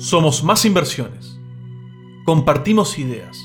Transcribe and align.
Somos 0.00 0.42
más 0.42 0.64
inversiones. 0.64 1.38
Compartimos 2.24 2.98
ideas 2.98 3.36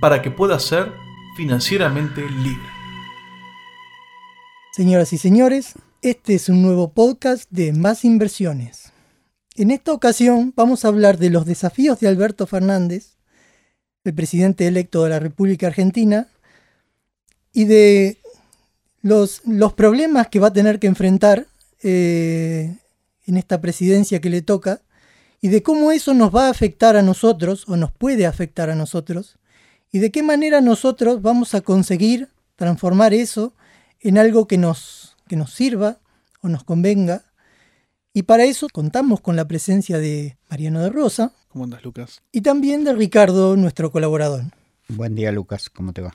para 0.00 0.22
que 0.22 0.30
puedas 0.30 0.62
ser 0.62 0.90
financieramente 1.36 2.22
libre. 2.22 2.70
Señoras 4.72 5.12
y 5.12 5.18
señores, 5.18 5.74
este 6.00 6.36
es 6.36 6.48
un 6.48 6.62
nuevo 6.62 6.94
podcast 6.94 7.50
de 7.50 7.74
Más 7.74 8.06
Inversiones. 8.06 8.92
En 9.56 9.70
esta 9.70 9.92
ocasión 9.92 10.54
vamos 10.56 10.86
a 10.86 10.88
hablar 10.88 11.18
de 11.18 11.28
los 11.28 11.44
desafíos 11.44 12.00
de 12.00 12.08
Alberto 12.08 12.46
Fernández, 12.46 13.18
el 14.02 14.14
presidente 14.14 14.66
electo 14.66 15.04
de 15.04 15.10
la 15.10 15.18
República 15.18 15.66
Argentina, 15.66 16.28
y 17.52 17.66
de 17.66 18.16
los, 19.02 19.42
los 19.44 19.74
problemas 19.74 20.28
que 20.28 20.40
va 20.40 20.46
a 20.46 20.52
tener 20.54 20.78
que 20.78 20.86
enfrentar 20.86 21.46
eh, 21.82 22.74
en 23.26 23.36
esta 23.36 23.60
presidencia 23.60 24.22
que 24.22 24.30
le 24.30 24.40
toca 24.40 24.80
y 25.40 25.48
de 25.48 25.62
cómo 25.62 25.92
eso 25.92 26.14
nos 26.14 26.34
va 26.34 26.46
a 26.46 26.50
afectar 26.50 26.96
a 26.96 27.02
nosotros 27.02 27.64
o 27.66 27.76
nos 27.76 27.92
puede 27.92 28.26
afectar 28.26 28.70
a 28.70 28.74
nosotros 28.74 29.38
y 29.90 29.98
de 29.98 30.10
qué 30.10 30.22
manera 30.22 30.60
nosotros 30.60 31.22
vamos 31.22 31.54
a 31.54 31.62
conseguir 31.62 32.28
transformar 32.56 33.14
eso 33.14 33.54
en 34.00 34.18
algo 34.18 34.46
que 34.46 34.58
nos, 34.58 35.16
que 35.26 35.36
nos 35.36 35.52
sirva 35.52 35.98
o 36.42 36.48
nos 36.48 36.64
convenga. 36.64 37.24
Y 38.12 38.22
para 38.24 38.44
eso 38.44 38.68
contamos 38.72 39.20
con 39.20 39.36
la 39.36 39.46
presencia 39.46 39.98
de 39.98 40.36
Mariano 40.48 40.82
de 40.82 40.90
Rosa. 40.90 41.32
¿Cómo 41.48 41.64
andas, 41.64 41.84
Lucas? 41.84 42.22
Y 42.32 42.42
también 42.42 42.84
de 42.84 42.92
Ricardo, 42.92 43.56
nuestro 43.56 43.90
colaborador. 43.90 44.44
Buen 44.88 45.14
día, 45.14 45.32
Lucas. 45.32 45.70
¿Cómo 45.70 45.92
te 45.92 46.02
va? 46.02 46.14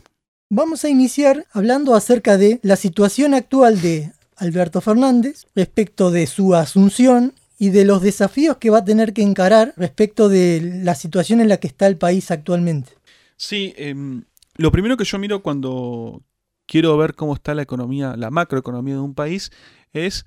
Vamos 0.50 0.86
a 0.86 0.90
iniciar 0.90 1.46
hablando 1.52 1.96
acerca 1.96 2.38
de 2.38 2.60
la 2.62 2.76
situación 2.76 3.34
actual 3.34 3.82
de 3.82 4.12
Alberto 4.36 4.82
Fernández 4.82 5.46
respecto 5.56 6.12
de 6.12 6.28
su 6.28 6.56
asunción 6.56 7.34
y 7.58 7.70
de 7.70 7.86
los 7.86 8.02
desafíos 8.02 8.58
que 8.58 8.70
va 8.70 8.80
a 8.80 8.86
tener 8.86 9.14
que 9.14 9.22
encarar 9.22 9.74
respecto 9.78 10.30
de 10.30 10.82
la 10.84 10.96
situación 10.96 11.42
en 11.42 11.50
la 11.50 11.58
que 11.58 11.68
está 11.68 11.88
el 11.88 11.98
país 11.98 12.32
actualmente. 12.32 12.94
Sí, 13.38 13.74
em, 13.78 14.24
lo 14.56 14.72
primero 14.72 14.98
que 14.98 15.06
yo 15.06 15.18
miro 15.20 15.42
cuando 15.42 16.22
quiero 16.66 16.98
ver 16.98 17.16
cómo 17.16 17.34
está 17.34 17.54
la 17.54 17.62
economía, 17.62 18.16
la 18.18 18.32
macroeconomía 18.32 18.96
de 18.96 19.02
un 19.02 19.14
país, 19.14 19.52
es 19.94 20.26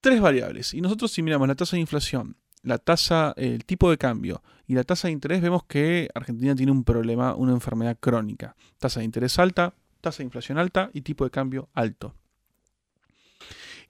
tres 0.00 0.20
variables. 0.20 0.74
Y 0.74 0.80
nosotros 0.80 1.12
si 1.12 1.22
miramos 1.22 1.48
la 1.48 1.54
tasa 1.54 1.76
de 1.76 1.80
inflación, 1.80 2.36
la 2.62 2.78
tasa, 2.78 3.32
el 3.36 3.64
tipo 3.64 3.90
de 3.90 3.98
cambio 3.98 4.42
y 4.66 4.74
la 4.74 4.84
tasa 4.84 5.08
de 5.08 5.12
interés, 5.12 5.40
vemos 5.42 5.64
que 5.64 6.08
Argentina 6.14 6.54
tiene 6.54 6.72
un 6.72 6.84
problema, 6.84 7.34
una 7.34 7.52
enfermedad 7.52 7.96
crónica. 7.98 8.56
Tasa 8.78 9.00
de 9.00 9.06
interés 9.06 9.38
alta, 9.38 9.74
tasa 10.00 10.18
de 10.18 10.24
inflación 10.24 10.58
alta 10.58 10.90
y 10.92 11.02
tipo 11.02 11.24
de 11.24 11.30
cambio 11.30 11.68
alto. 11.74 12.14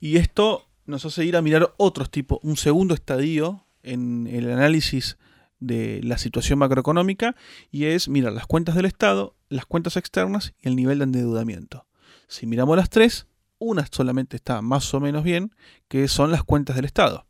Y 0.00 0.16
esto 0.16 0.66
nos 0.86 1.04
hace 1.04 1.24
ir 1.24 1.36
a 1.36 1.42
mirar 1.42 1.74
otros 1.76 2.10
tipos, 2.10 2.38
un 2.42 2.56
segundo 2.56 2.94
estadio 2.94 3.66
en 3.82 4.26
el 4.26 4.50
análisis 4.50 5.18
de 5.60 6.00
la 6.02 6.18
situación 6.18 6.58
macroeconómica 6.58 7.36
y 7.70 7.84
es 7.86 8.08
mirar 8.08 8.32
las 8.32 8.46
cuentas 8.46 8.74
del 8.74 8.84
Estado, 8.84 9.36
las 9.48 9.66
cuentas 9.66 9.96
externas 9.96 10.54
y 10.60 10.68
el 10.68 10.76
nivel 10.76 10.98
de 10.98 11.04
endeudamiento. 11.04 11.86
Si 12.28 12.46
miramos 12.46 12.76
las 12.76 12.90
tres, 12.90 13.26
una 13.58 13.86
solamente 13.90 14.36
está 14.36 14.60
más 14.62 14.92
o 14.92 15.00
menos 15.00 15.24
bien, 15.24 15.54
que 15.88 16.08
son 16.08 16.30
las 16.30 16.42
cuentas 16.42 16.76
del 16.76 16.84
Estado 16.84 17.26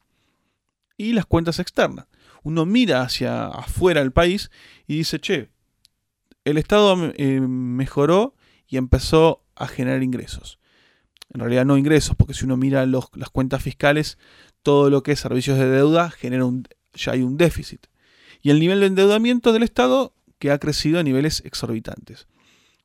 y 0.96 1.12
las 1.12 1.26
cuentas 1.26 1.58
externas. 1.58 2.06
Uno 2.42 2.66
mira 2.66 3.02
hacia 3.02 3.46
afuera 3.46 4.00
del 4.00 4.12
país 4.12 4.50
y 4.86 4.98
dice, 4.98 5.18
che, 5.18 5.50
el 6.44 6.58
Estado 6.58 7.12
eh, 7.16 7.40
mejoró 7.40 8.34
y 8.66 8.76
empezó 8.76 9.44
a 9.54 9.66
generar 9.68 10.02
ingresos 10.02 10.58
en 11.32 11.40
realidad 11.40 11.64
no 11.64 11.76
ingresos, 11.76 12.16
porque 12.16 12.34
si 12.34 12.44
uno 12.44 12.56
mira 12.56 12.86
las 12.86 13.30
cuentas 13.32 13.62
fiscales, 13.62 14.18
todo 14.62 14.90
lo 14.90 15.02
que 15.02 15.12
es 15.12 15.20
servicios 15.20 15.58
de 15.58 15.68
deuda 15.68 16.10
genera 16.10 16.44
un, 16.44 16.66
ya 16.94 17.12
hay 17.12 17.22
un 17.22 17.36
déficit. 17.36 17.86
Y 18.42 18.50
el 18.50 18.60
nivel 18.60 18.80
de 18.80 18.86
endeudamiento 18.86 19.52
del 19.52 19.62
Estado 19.62 20.14
que 20.38 20.50
ha 20.50 20.58
crecido 20.58 21.00
a 21.00 21.02
niveles 21.02 21.42
exorbitantes. 21.44 22.26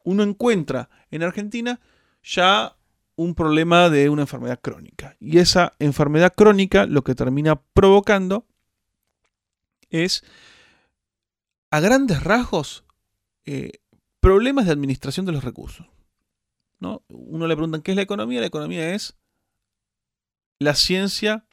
Uno 0.03 0.23
encuentra 0.23 0.89
en 1.11 1.23
Argentina 1.23 1.79
ya 2.23 2.75
un 3.15 3.35
problema 3.35 3.89
de 3.89 4.09
una 4.09 4.21
enfermedad 4.21 4.61
crónica. 4.61 5.17
Y 5.19 5.39
esa 5.39 5.73
enfermedad 5.79 6.33
crónica 6.33 6.85
lo 6.85 7.03
que 7.03 7.15
termina 7.15 7.61
provocando 7.73 8.45
es, 9.89 10.23
a 11.69 11.81
grandes 11.81 12.23
rasgos, 12.23 12.85
eh, 13.45 13.73
problemas 14.21 14.65
de 14.65 14.71
administración 14.71 15.25
de 15.25 15.33
los 15.33 15.43
recursos. 15.43 15.87
¿No? 16.79 17.03
Uno 17.09 17.47
le 17.47 17.55
pregunta 17.55 17.81
qué 17.81 17.91
es 17.91 17.95
la 17.95 18.03
economía. 18.03 18.39
La 18.39 18.47
economía 18.47 18.93
es 18.93 19.17
la 20.59 20.75
ciencia 20.75 21.45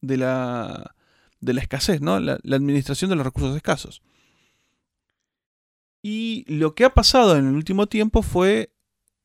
de 0.00 0.18
la, 0.18 0.94
de 1.40 1.54
la 1.54 1.60
escasez, 1.60 2.00
¿no? 2.00 2.20
La, 2.20 2.34
administración 2.34 3.10
de 3.10 3.16
los 3.16 3.24
recursos 3.24 3.56
escasos. 3.56 4.02
Y 6.02 6.44
lo 6.46 6.74
que 6.74 6.84
ha 6.84 6.92
pasado 6.92 7.36
en 7.36 7.48
el 7.48 7.54
último 7.54 7.86
tiempo 7.86 8.22
fue, 8.22 8.74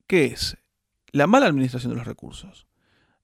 ¿qué 0.07 0.25
es? 0.25 0.57
La 1.11 1.27
mala 1.27 1.47
administración 1.47 1.91
de 1.91 1.97
los 1.97 2.07
recursos. 2.07 2.67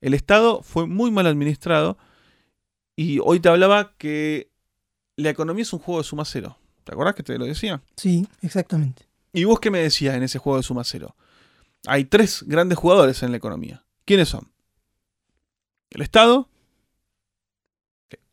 El 0.02 0.14
Estado 0.14 0.62
fue 0.62 0.88
muy 0.88 1.12
mal 1.12 1.28
administrado 1.28 1.98
y 2.96 3.20
hoy 3.24 3.40
te 3.40 3.50
hablaba 3.50 3.96
que 3.98 4.52
la 5.16 5.30
economía 5.30 5.64
es 5.64 5.74
un 5.74 5.80
juego 5.80 6.02
de 6.02 6.04
suma 6.04 6.26
cero. 6.26 6.58
¿Te 6.84 6.92
acuerdas 6.92 7.16
que 7.16 7.24
te 7.24 7.38
lo 7.38 7.46
decía? 7.46 7.82
Sí, 7.96 8.28
exactamente. 8.42 9.08
¿Y 9.34 9.46
vos 9.46 9.60
qué 9.60 9.72
me 9.72 9.80
decías 9.80 10.16
en 10.16 10.24
ese 10.24 10.38
juego 10.38 10.58
de 10.58 10.64
suma 10.64 10.84
cero? 10.84 11.16
Hay 11.88 12.06
tres 12.06 12.44
grandes 12.48 12.78
jugadores 12.78 13.24
en 13.24 13.32
la 13.32 13.38
economía. 13.38 13.86
¿Quiénes 14.06 14.30
son? 14.30 14.52
El 15.90 16.02
Estado, 16.02 16.50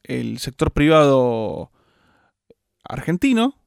el 0.02 0.38
sector 0.38 0.72
privado 0.72 1.70
argentino 2.84 3.58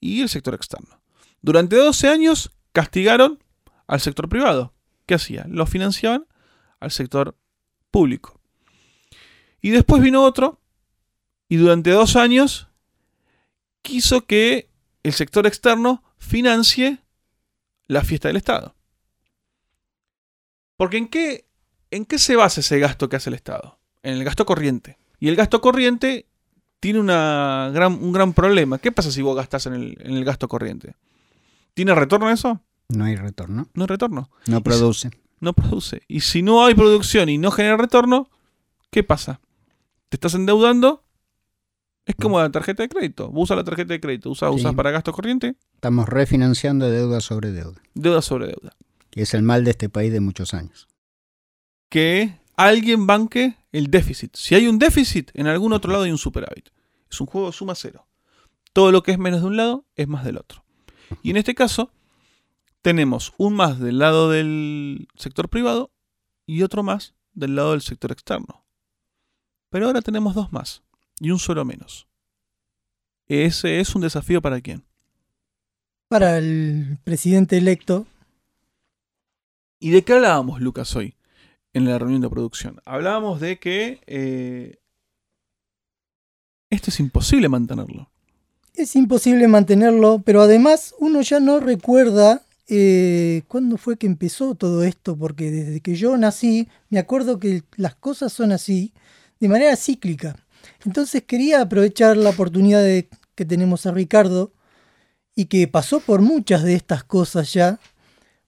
y 0.00 0.22
el 0.22 0.28
sector 0.28 0.54
externo. 0.54 1.00
Durante 1.40 1.76
12 1.76 2.08
años 2.08 2.52
castigaron 2.72 3.42
al 3.86 4.00
sector 4.00 4.28
privado. 4.28 4.74
¿Qué 5.06 5.14
hacía? 5.14 5.46
Lo 5.48 5.66
financiaban 5.66 6.26
al 6.80 6.90
sector 6.90 7.38
público. 7.90 8.40
Y 9.60 9.70
después 9.70 10.02
vino 10.02 10.22
otro 10.22 10.60
y 11.48 11.56
durante 11.56 11.90
dos 11.90 12.16
años 12.16 12.68
quiso 13.82 14.26
que 14.26 14.70
el 15.02 15.12
sector 15.12 15.46
externo 15.46 16.02
financie 16.18 16.98
la 17.86 18.02
fiesta 18.02 18.28
del 18.28 18.36
Estado. 18.36 18.75
Porque 20.76 20.98
¿en 20.98 21.08
qué, 21.08 21.46
¿en 21.90 22.04
qué 22.04 22.18
se 22.18 22.36
basa 22.36 22.60
ese 22.60 22.78
gasto 22.78 23.08
que 23.08 23.16
hace 23.16 23.30
el 23.30 23.34
Estado? 23.34 23.78
En 24.02 24.14
el 24.14 24.24
gasto 24.24 24.44
corriente. 24.46 24.98
Y 25.18 25.28
el 25.28 25.36
gasto 25.36 25.60
corriente 25.60 26.26
tiene 26.80 27.00
una 27.00 27.70
gran, 27.72 27.94
un 27.94 28.12
gran 28.12 28.32
problema. 28.32 28.78
¿Qué 28.78 28.92
pasa 28.92 29.10
si 29.10 29.22
vos 29.22 29.36
gastás 29.36 29.66
en 29.66 29.74
el, 29.74 29.96
en 30.00 30.14
el 30.14 30.24
gasto 30.24 30.48
corriente? 30.48 30.94
¿Tiene 31.74 31.94
retorno 31.94 32.30
eso? 32.30 32.60
No 32.88 33.04
hay 33.04 33.16
retorno. 33.16 33.68
No 33.74 33.84
hay 33.84 33.88
retorno. 33.88 34.30
No 34.46 34.62
produce. 34.62 35.10
no 35.40 35.52
produce. 35.52 36.02
Y 36.08 36.20
si 36.20 36.42
no 36.42 36.64
hay 36.64 36.74
producción 36.74 37.28
y 37.28 37.38
no 37.38 37.50
genera 37.50 37.76
retorno, 37.76 38.28
¿qué 38.90 39.02
pasa? 39.02 39.40
Te 40.08 40.16
estás 40.16 40.34
endeudando. 40.34 41.02
Es 42.04 42.14
como 42.14 42.38
la 42.38 42.50
tarjeta 42.52 42.84
de 42.84 42.88
crédito. 42.88 43.30
Vos 43.30 43.44
usas 43.44 43.56
la 43.56 43.64
tarjeta 43.64 43.92
de 43.92 44.00
crédito, 44.00 44.30
usas, 44.30 44.54
usas 44.54 44.74
para 44.74 44.92
gasto 44.92 45.12
corriente. 45.12 45.56
Estamos 45.74 46.08
refinanciando 46.08 46.88
deuda 46.88 47.20
sobre 47.20 47.50
deuda. 47.50 47.80
Deuda 47.94 48.22
sobre 48.22 48.46
deuda 48.46 48.76
que 49.16 49.22
es 49.22 49.32
el 49.32 49.40
mal 49.40 49.64
de 49.64 49.70
este 49.70 49.88
país 49.88 50.12
de 50.12 50.20
muchos 50.20 50.52
años. 50.52 50.88
Que 51.88 52.38
alguien 52.54 53.06
banque 53.06 53.56
el 53.72 53.90
déficit. 53.90 54.36
Si 54.36 54.54
hay 54.54 54.66
un 54.66 54.78
déficit, 54.78 55.30
en 55.32 55.46
algún 55.46 55.72
otro 55.72 55.90
lado 55.90 56.04
hay 56.04 56.10
un 56.10 56.18
superávit. 56.18 56.68
Es 57.10 57.18
un 57.22 57.26
juego 57.26 57.46
de 57.46 57.54
suma 57.54 57.74
cero. 57.74 58.06
Todo 58.74 58.92
lo 58.92 59.02
que 59.02 59.12
es 59.12 59.18
menos 59.18 59.40
de 59.40 59.46
un 59.46 59.56
lado 59.56 59.86
es 59.94 60.06
más 60.06 60.22
del 60.22 60.36
otro. 60.36 60.66
Y 61.22 61.30
en 61.30 61.38
este 61.38 61.54
caso, 61.54 61.90
tenemos 62.82 63.32
un 63.38 63.54
más 63.54 63.80
del 63.80 64.00
lado 64.00 64.30
del 64.30 65.08
sector 65.14 65.48
privado 65.48 65.90
y 66.44 66.60
otro 66.60 66.82
más 66.82 67.14
del 67.32 67.56
lado 67.56 67.70
del 67.70 67.80
sector 67.80 68.12
externo. 68.12 68.66
Pero 69.70 69.86
ahora 69.86 70.02
tenemos 70.02 70.34
dos 70.34 70.52
más 70.52 70.82
y 71.20 71.30
un 71.30 71.38
solo 71.38 71.64
menos. 71.64 72.06
Ese 73.28 73.80
es 73.80 73.94
un 73.94 74.02
desafío 74.02 74.42
para 74.42 74.60
quién? 74.60 74.84
Para 76.08 76.36
el 76.36 76.98
presidente 77.02 77.56
electo 77.56 78.06
¿Y 79.78 79.90
de 79.90 80.02
qué 80.02 80.14
hablábamos, 80.14 80.60
Lucas, 80.60 80.94
hoy 80.96 81.14
en 81.74 81.84
la 81.84 81.98
reunión 81.98 82.22
de 82.22 82.30
producción? 82.30 82.80
Hablábamos 82.86 83.40
de 83.40 83.58
que 83.58 84.00
eh, 84.06 84.78
esto 86.70 86.90
es 86.90 86.98
imposible 87.00 87.48
mantenerlo. 87.48 88.10
Es 88.74 88.96
imposible 88.96 89.48
mantenerlo, 89.48 90.22
pero 90.24 90.42
además 90.42 90.94
uno 90.98 91.20
ya 91.20 91.40
no 91.40 91.60
recuerda 91.60 92.42
eh, 92.68 93.42
cuándo 93.48 93.76
fue 93.76 93.96
que 93.96 94.06
empezó 94.06 94.54
todo 94.54 94.82
esto, 94.82 95.16
porque 95.16 95.50
desde 95.50 95.80
que 95.80 95.94
yo 95.94 96.16
nací, 96.16 96.68
me 96.88 96.98
acuerdo 96.98 97.38
que 97.38 97.62
las 97.76 97.94
cosas 97.94 98.32
son 98.32 98.52
así, 98.52 98.92
de 99.40 99.48
manera 99.48 99.76
cíclica. 99.76 100.36
Entonces 100.84 101.22
quería 101.22 101.60
aprovechar 101.60 102.16
la 102.16 102.30
oportunidad 102.30 102.82
de, 102.82 103.08
que 103.34 103.44
tenemos 103.44 103.86
a 103.86 103.92
Ricardo 103.92 104.52
y 105.34 105.46
que 105.46 105.68
pasó 105.68 106.00
por 106.00 106.22
muchas 106.22 106.64
de 106.64 106.74
estas 106.74 107.04
cosas 107.04 107.52
ya, 107.52 107.78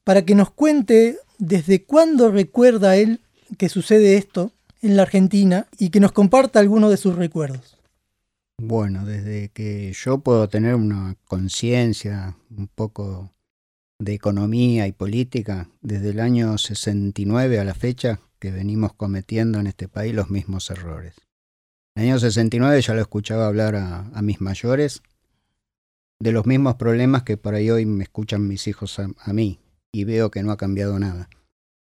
para 0.08 0.24
que 0.24 0.34
nos 0.34 0.50
cuente 0.50 1.18
desde 1.36 1.84
cuándo 1.84 2.30
recuerda 2.30 2.96
él 2.96 3.20
que 3.58 3.68
sucede 3.68 4.16
esto 4.16 4.52
en 4.80 4.96
la 4.96 5.02
Argentina 5.02 5.66
y 5.78 5.90
que 5.90 6.00
nos 6.00 6.12
comparta 6.12 6.60
algunos 6.60 6.88
de 6.90 6.96
sus 6.96 7.14
recuerdos. 7.14 7.76
Bueno, 8.56 9.04
desde 9.04 9.50
que 9.50 9.92
yo 9.92 10.20
puedo 10.20 10.48
tener 10.48 10.76
una 10.76 11.14
conciencia 11.26 12.38
un 12.56 12.68
poco 12.68 13.34
de 13.98 14.14
economía 14.14 14.86
y 14.86 14.92
política, 14.92 15.68
desde 15.82 16.08
el 16.08 16.20
año 16.20 16.56
69 16.56 17.60
a 17.60 17.64
la 17.64 17.74
fecha 17.74 18.18
que 18.38 18.50
venimos 18.50 18.94
cometiendo 18.94 19.60
en 19.60 19.66
este 19.66 19.88
país 19.88 20.14
los 20.14 20.30
mismos 20.30 20.70
errores. 20.70 21.16
En 21.94 22.04
el 22.04 22.08
año 22.12 22.18
69 22.18 22.80
ya 22.80 22.94
lo 22.94 23.02
escuchaba 23.02 23.46
hablar 23.46 23.76
a, 23.76 24.22
mis 24.22 24.40
mayores 24.40 25.02
de 26.18 26.32
los 26.32 26.46
mismos 26.46 26.76
problemas 26.76 27.24
que 27.24 27.36
por 27.36 27.54
ahí 27.54 27.68
hoy 27.68 27.84
me 27.84 28.04
escuchan 28.04 28.48
mis 28.48 28.66
hijos 28.68 28.98
a 28.98 29.32
mí 29.34 29.60
y 29.92 30.04
veo 30.04 30.30
que 30.30 30.42
no 30.42 30.52
ha 30.52 30.56
cambiado 30.56 30.98
nada. 30.98 31.28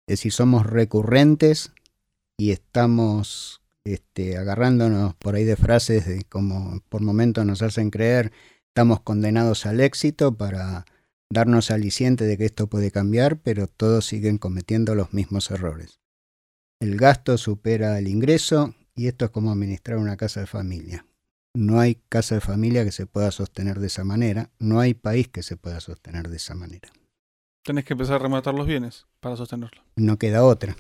Es 0.08 0.20
decir, 0.20 0.32
somos 0.32 0.66
recurrentes 0.66 1.72
y 2.38 2.52
estamos 2.52 3.62
este, 3.84 4.38
agarrándonos 4.38 5.16
por 5.16 5.36
ahí 5.36 5.44
de 5.44 5.56
frases 5.56 6.06
de 6.06 6.24
como 6.24 6.82
por 6.90 7.02
momentos 7.02 7.46
nos 7.46 7.62
hacen 7.62 7.90
creer 7.90 8.32
estamos 8.74 9.02
condenados 9.02 9.68
al 9.68 9.80
éxito 9.82 10.36
para 10.36 10.86
darnos 11.30 11.70
aliciente 11.70 12.26
de 12.26 12.40
que 12.40 12.46
esto 12.46 12.66
puede 12.66 12.90
cambiar, 12.90 13.38
pero 13.38 13.68
todos 13.68 14.08
siguen 14.08 14.40
cometiendo 14.40 14.96
los 14.96 15.14
mismos 15.14 15.52
errores. 15.52 16.00
El 16.80 16.98
gasto 16.98 17.38
supera 17.38 18.00
el 18.00 18.08
ingreso 18.08 18.74
y 18.96 19.06
esto 19.06 19.26
es 19.26 19.32
como 19.32 19.52
administrar 19.52 20.00
una 20.00 20.18
casa 20.18 20.40
de 20.40 20.48
familia. 20.48 21.06
No 21.54 21.80
hay 21.80 22.02
casa 22.10 22.34
de 22.34 22.42
familia 22.42 22.84
que 22.84 22.92
se 22.92 23.06
pueda 23.06 23.30
sostener 23.30 23.80
de 23.80 23.88
esa 23.88 24.04
manera, 24.04 24.50
no 24.58 24.80
hay 24.80 24.96
país 24.96 25.28
que 25.28 25.44
se 25.44 25.56
pueda 25.56 25.80
sostener 25.80 26.30
de 26.30 26.38
esa 26.38 26.56
manera. 26.56 26.92
Tenés 27.64 27.86
que 27.86 27.94
empezar 27.94 28.16
a 28.16 28.20
rematar 28.20 28.54
los 28.54 28.68
bienes 28.68 29.06
para 29.20 29.38
sostenerlo. 29.38 29.82
No 29.96 30.18
queda 30.18 30.44
otra. 30.44 30.76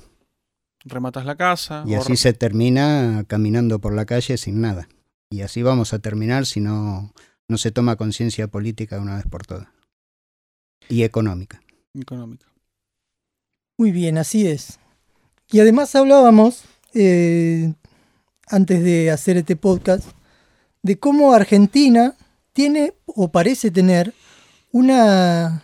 Rematas 0.83 1.25
la 1.25 1.35
casa. 1.35 1.83
Y 1.87 1.95
o 1.95 2.01
así 2.01 2.17
se 2.17 2.33
termina 2.33 3.23
caminando 3.27 3.79
por 3.79 3.93
la 3.93 4.05
calle 4.05 4.37
sin 4.37 4.59
nada. 4.59 4.89
Y 5.29 5.41
así 5.41 5.63
vamos 5.63 5.93
a 5.93 5.99
terminar 5.99 6.45
si 6.45 6.59
no, 6.59 7.13
no 7.47 7.57
se 7.57 7.71
toma 7.71 7.95
conciencia 7.95 8.47
política 8.47 8.97
de 8.97 9.01
una 9.01 9.15
vez 9.15 9.25
por 9.25 9.45
todas. 9.45 9.67
Y 10.89 11.03
económica. 11.03 11.61
económica. 11.93 12.47
Muy 13.77 13.91
bien, 13.91 14.17
así 14.17 14.47
es. 14.47 14.79
Y 15.51 15.59
además 15.59 15.95
hablábamos, 15.95 16.65
eh, 16.93 17.73
antes 18.47 18.83
de 18.83 19.09
hacer 19.09 19.37
este 19.37 19.55
podcast, 19.55 20.09
de 20.81 20.99
cómo 20.99 21.33
Argentina 21.33 22.15
tiene 22.51 22.93
o 23.05 23.31
parece 23.31 23.71
tener 23.71 24.13
una, 24.71 25.62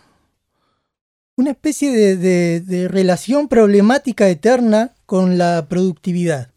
una 1.40 1.52
especie 1.52 2.16
de, 2.16 2.88
relación 2.88 3.48
problemática 3.48 4.28
eterna 4.28 4.94
con 5.06 5.38
la 5.38 5.66
productividad. 5.68 6.52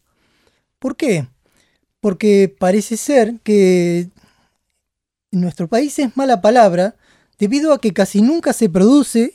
¿Por 0.78 0.96
qué? 0.96 1.26
Porque 2.00 2.54
parece 2.56 2.96
ser 2.98 3.40
que 3.42 4.10
en 5.32 5.40
nuestro 5.40 5.68
país 5.68 5.98
es 5.98 6.16
mala 6.16 6.42
palabra 6.42 6.96
debido 7.38 7.72
a 7.72 7.80
que 7.80 7.92
casi 7.92 8.20
nunca 8.20 8.52
se 8.52 8.68
produce 8.68 9.32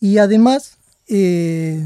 y 0.00 0.18
además 0.18 0.78
eh, 1.08 1.84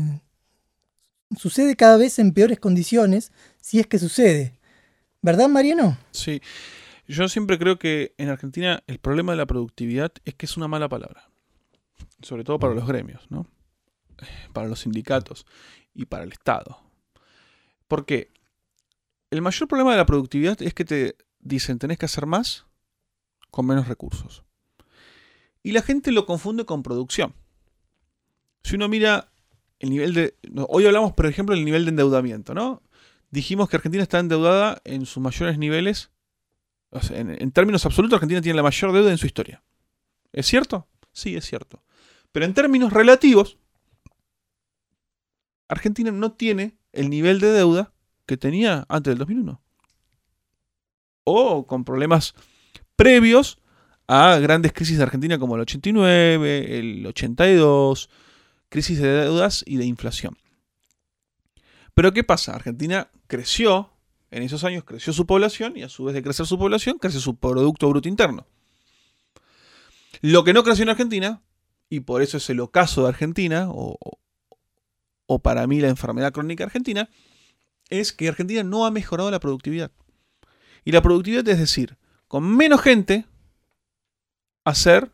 sucede 1.36 1.74
cada 1.76 1.96
vez 1.96 2.18
en 2.18 2.32
peores 2.32 2.60
condiciones, 2.60 3.32
si 3.60 3.80
es 3.80 3.86
que 3.86 3.98
sucede. 3.98 4.52
¿Verdad, 5.22 5.48
Mariano? 5.48 5.96
Sí. 6.10 6.42
Yo 7.08 7.28
siempre 7.28 7.58
creo 7.58 7.78
que 7.78 8.14
en 8.18 8.28
Argentina 8.28 8.82
el 8.86 8.98
problema 8.98 9.32
de 9.32 9.38
la 9.38 9.46
productividad 9.46 10.12
es 10.26 10.34
que 10.34 10.44
es 10.46 10.56
una 10.58 10.68
mala 10.68 10.88
palabra. 10.90 11.31
Sobre 12.22 12.44
todo 12.44 12.58
para 12.58 12.74
los 12.74 12.86
gremios, 12.86 13.26
¿no? 13.30 13.46
Para 14.52 14.68
los 14.68 14.80
sindicatos 14.80 15.46
y 15.94 16.06
para 16.06 16.24
el 16.24 16.32
Estado. 16.32 16.80
¿Por 17.88 18.06
qué? 18.06 18.30
El 19.30 19.42
mayor 19.42 19.68
problema 19.68 19.92
de 19.92 19.96
la 19.96 20.06
productividad 20.06 20.60
es 20.62 20.74
que 20.74 20.84
te 20.84 21.16
dicen 21.40 21.78
tenés 21.78 21.98
que 21.98 22.06
hacer 22.06 22.26
más 22.26 22.66
con 23.50 23.66
menos 23.66 23.88
recursos. 23.88 24.44
Y 25.62 25.72
la 25.72 25.82
gente 25.82 26.12
lo 26.12 26.26
confunde 26.26 26.64
con 26.64 26.82
producción. 26.82 27.34
Si 28.64 28.76
uno 28.76 28.88
mira 28.88 29.32
el 29.78 29.90
nivel 29.90 30.14
de... 30.14 30.36
Hoy 30.68 30.86
hablamos, 30.86 31.12
por 31.12 31.26
ejemplo, 31.26 31.54
del 31.54 31.64
nivel 31.64 31.84
de 31.84 31.90
endeudamiento, 31.90 32.54
¿no? 32.54 32.82
Dijimos 33.30 33.68
que 33.68 33.76
Argentina 33.76 34.02
está 34.02 34.18
endeudada 34.18 34.80
en 34.84 35.06
sus 35.06 35.22
mayores 35.22 35.58
niveles. 35.58 36.10
En 37.10 37.50
términos 37.52 37.84
absolutos, 37.86 38.16
Argentina 38.16 38.42
tiene 38.42 38.56
la 38.56 38.62
mayor 38.62 38.92
deuda 38.92 39.10
en 39.10 39.18
su 39.18 39.26
historia. 39.26 39.62
¿Es 40.32 40.46
cierto? 40.46 40.86
Sí, 41.12 41.36
es 41.36 41.44
cierto. 41.46 41.82
Pero 42.32 42.46
en 42.46 42.54
términos 42.54 42.92
relativos, 42.92 43.58
Argentina 45.68 46.10
no 46.10 46.32
tiene 46.32 46.76
el 46.92 47.10
nivel 47.10 47.40
de 47.40 47.52
deuda 47.52 47.92
que 48.26 48.36
tenía 48.36 48.86
antes 48.88 49.12
del 49.12 49.18
2001. 49.18 49.62
O 51.24 51.66
con 51.66 51.84
problemas 51.84 52.34
previos 52.96 53.58
a 54.08 54.38
grandes 54.38 54.72
crisis 54.72 54.96
de 54.96 55.04
Argentina 55.04 55.38
como 55.38 55.54
el 55.54 55.62
89, 55.62 56.78
el 56.78 57.06
82, 57.06 58.10
crisis 58.68 58.98
de 58.98 59.08
deudas 59.08 59.62
y 59.66 59.76
de 59.76 59.84
inflación. 59.84 60.36
Pero 61.94 62.12
¿qué 62.12 62.24
pasa? 62.24 62.54
Argentina 62.54 63.10
creció, 63.26 63.90
en 64.30 64.42
esos 64.42 64.64
años 64.64 64.84
creció 64.84 65.12
su 65.12 65.26
población 65.26 65.76
y 65.76 65.82
a 65.82 65.88
su 65.88 66.04
vez 66.04 66.14
de 66.14 66.22
crecer 66.22 66.46
su 66.46 66.58
población, 66.58 66.98
crece 66.98 67.20
su 67.20 67.36
Producto 67.36 67.88
Bruto 67.88 68.08
Interno. 68.08 68.46
Lo 70.20 70.44
que 70.44 70.52
no 70.52 70.62
creció 70.62 70.84
en 70.84 70.90
Argentina, 70.90 71.42
y 71.92 72.00
por 72.00 72.22
eso 72.22 72.38
es 72.38 72.48
el 72.48 72.58
ocaso 72.60 73.02
de 73.02 73.10
Argentina, 73.10 73.66
o, 73.68 73.98
o 75.26 75.38
para 75.40 75.66
mí 75.66 75.78
la 75.78 75.90
enfermedad 75.90 76.32
crónica 76.32 76.64
argentina, 76.64 77.10
es 77.90 78.14
que 78.14 78.28
Argentina 78.28 78.62
no 78.62 78.86
ha 78.86 78.90
mejorado 78.90 79.30
la 79.30 79.40
productividad. 79.40 79.92
Y 80.86 80.92
la 80.92 81.02
productividad 81.02 81.46
es 81.50 81.58
decir, 81.58 81.98
con 82.28 82.44
menos 82.44 82.80
gente, 82.80 83.26
hacer 84.64 85.12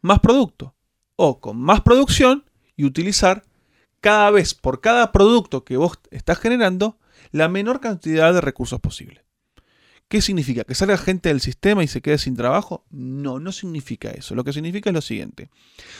más 0.00 0.18
producto. 0.18 0.74
O 1.14 1.38
con 1.38 1.56
más 1.56 1.82
producción 1.82 2.50
y 2.74 2.84
utilizar 2.84 3.44
cada 4.00 4.32
vez 4.32 4.54
por 4.54 4.80
cada 4.80 5.12
producto 5.12 5.64
que 5.64 5.76
vos 5.76 6.00
estás 6.10 6.40
generando 6.40 6.98
la 7.30 7.48
menor 7.48 7.78
cantidad 7.78 8.34
de 8.34 8.40
recursos 8.40 8.80
posible. 8.80 9.24
¿Qué 10.08 10.22
significa? 10.22 10.64
¿Que 10.64 10.74
salga 10.74 10.96
gente 10.96 11.28
del 11.28 11.40
sistema 11.40 11.84
y 11.84 11.88
se 11.88 12.00
quede 12.00 12.16
sin 12.16 12.34
trabajo? 12.34 12.84
No, 12.90 13.38
no 13.38 13.52
significa 13.52 14.10
eso. 14.10 14.34
Lo 14.34 14.42
que 14.42 14.54
significa 14.54 14.88
es 14.88 14.94
lo 14.94 15.02
siguiente. 15.02 15.50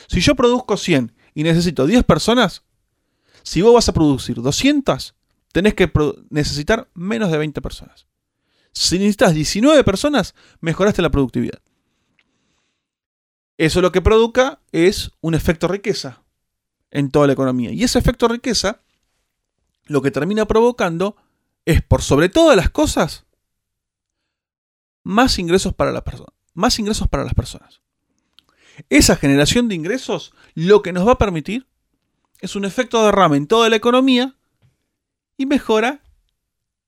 Si 0.06 0.20
yo 0.20 0.34
produzco 0.34 0.78
100 0.78 1.12
y 1.34 1.42
necesito 1.42 1.86
10 1.86 2.04
personas, 2.04 2.62
si 3.42 3.60
vos 3.60 3.74
vas 3.74 3.88
a 3.88 3.92
producir 3.92 4.40
200, 4.40 5.14
tenés 5.52 5.74
que 5.74 5.92
necesitar 6.30 6.88
menos 6.94 7.30
de 7.30 7.38
20 7.38 7.60
personas. 7.60 8.06
Si 8.72 8.98
necesitas 8.98 9.34
19 9.34 9.84
personas, 9.84 10.34
mejoraste 10.60 11.02
la 11.02 11.10
productividad. 11.10 11.60
Eso 13.58 13.82
lo 13.82 13.92
que 13.92 14.00
produzca 14.00 14.60
es 14.72 15.10
un 15.20 15.34
efecto 15.34 15.68
riqueza 15.68 16.22
en 16.90 17.10
toda 17.10 17.26
la 17.26 17.32
economía. 17.34 17.72
Y 17.72 17.82
ese 17.82 17.98
efecto 17.98 18.28
riqueza 18.28 18.80
lo 19.86 20.00
que 20.00 20.10
termina 20.10 20.46
provocando 20.46 21.16
es, 21.66 21.82
por 21.82 22.02
sobre 22.02 22.28
todas 22.28 22.56
las 22.56 22.70
cosas, 22.70 23.26
más 25.08 25.38
ingresos 25.38 25.72
para 25.72 25.90
la 25.90 26.04
persona, 26.04 26.34
más 26.52 26.78
ingresos 26.78 27.08
para 27.08 27.24
las 27.24 27.32
personas. 27.32 27.80
Esa 28.90 29.16
generación 29.16 29.66
de 29.66 29.74
ingresos 29.74 30.34
lo 30.54 30.82
que 30.82 30.92
nos 30.92 31.08
va 31.08 31.12
a 31.12 31.18
permitir 31.18 31.66
es 32.42 32.56
un 32.56 32.66
efecto 32.66 32.98
de 32.98 33.06
derrame 33.06 33.38
en 33.38 33.46
toda 33.46 33.70
la 33.70 33.76
economía 33.76 34.36
y 35.38 35.46
mejora 35.46 36.02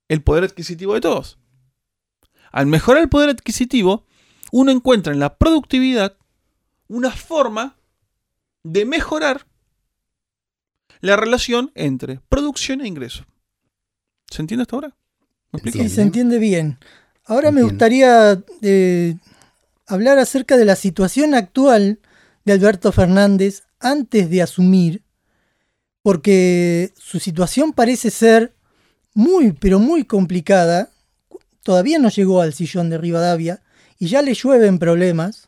el 0.07 0.21
poder 0.21 0.43
adquisitivo 0.43 0.93
de 0.93 1.01
todos. 1.01 1.39
Al 2.51 2.67
mejorar 2.67 3.01
el 3.01 3.09
poder 3.09 3.31
adquisitivo, 3.31 4.05
uno 4.51 4.71
encuentra 4.71 5.13
en 5.13 5.19
la 5.19 5.37
productividad 5.37 6.15
una 6.87 7.09
forma 7.09 7.75
de 8.61 8.85
mejorar 8.85 9.47
la 10.99 11.15
relación 11.15 11.71
entre 11.73 12.19
producción 12.29 12.81
e 12.81 12.87
ingreso. 12.87 13.25
¿Se 14.29 14.43
entiende 14.43 14.61
hasta 14.61 14.75
ahora? 14.75 14.95
Sí, 15.71 15.89
se 15.89 16.03
entiende 16.03 16.37
bien. 16.37 16.77
Ahora 17.31 17.47
Entiendo. 17.47 17.65
me 17.65 17.71
gustaría 17.71 18.43
eh, 18.61 19.15
hablar 19.87 20.19
acerca 20.19 20.57
de 20.57 20.65
la 20.65 20.75
situación 20.75 21.33
actual 21.33 21.99
de 22.43 22.51
Alberto 22.51 22.91
Fernández 22.91 23.63
antes 23.79 24.29
de 24.29 24.41
asumir, 24.41 25.01
porque 26.03 26.91
su 26.97 27.21
situación 27.21 27.71
parece 27.71 28.09
ser 28.09 28.53
muy, 29.13 29.53
pero 29.53 29.79
muy 29.79 30.03
complicada. 30.03 30.89
Todavía 31.63 31.99
no 31.99 32.09
llegó 32.09 32.41
al 32.41 32.53
sillón 32.53 32.89
de 32.89 32.97
Rivadavia 32.97 33.61
y 33.97 34.07
ya 34.07 34.21
le 34.21 34.33
llueven 34.33 34.77
problemas, 34.77 35.47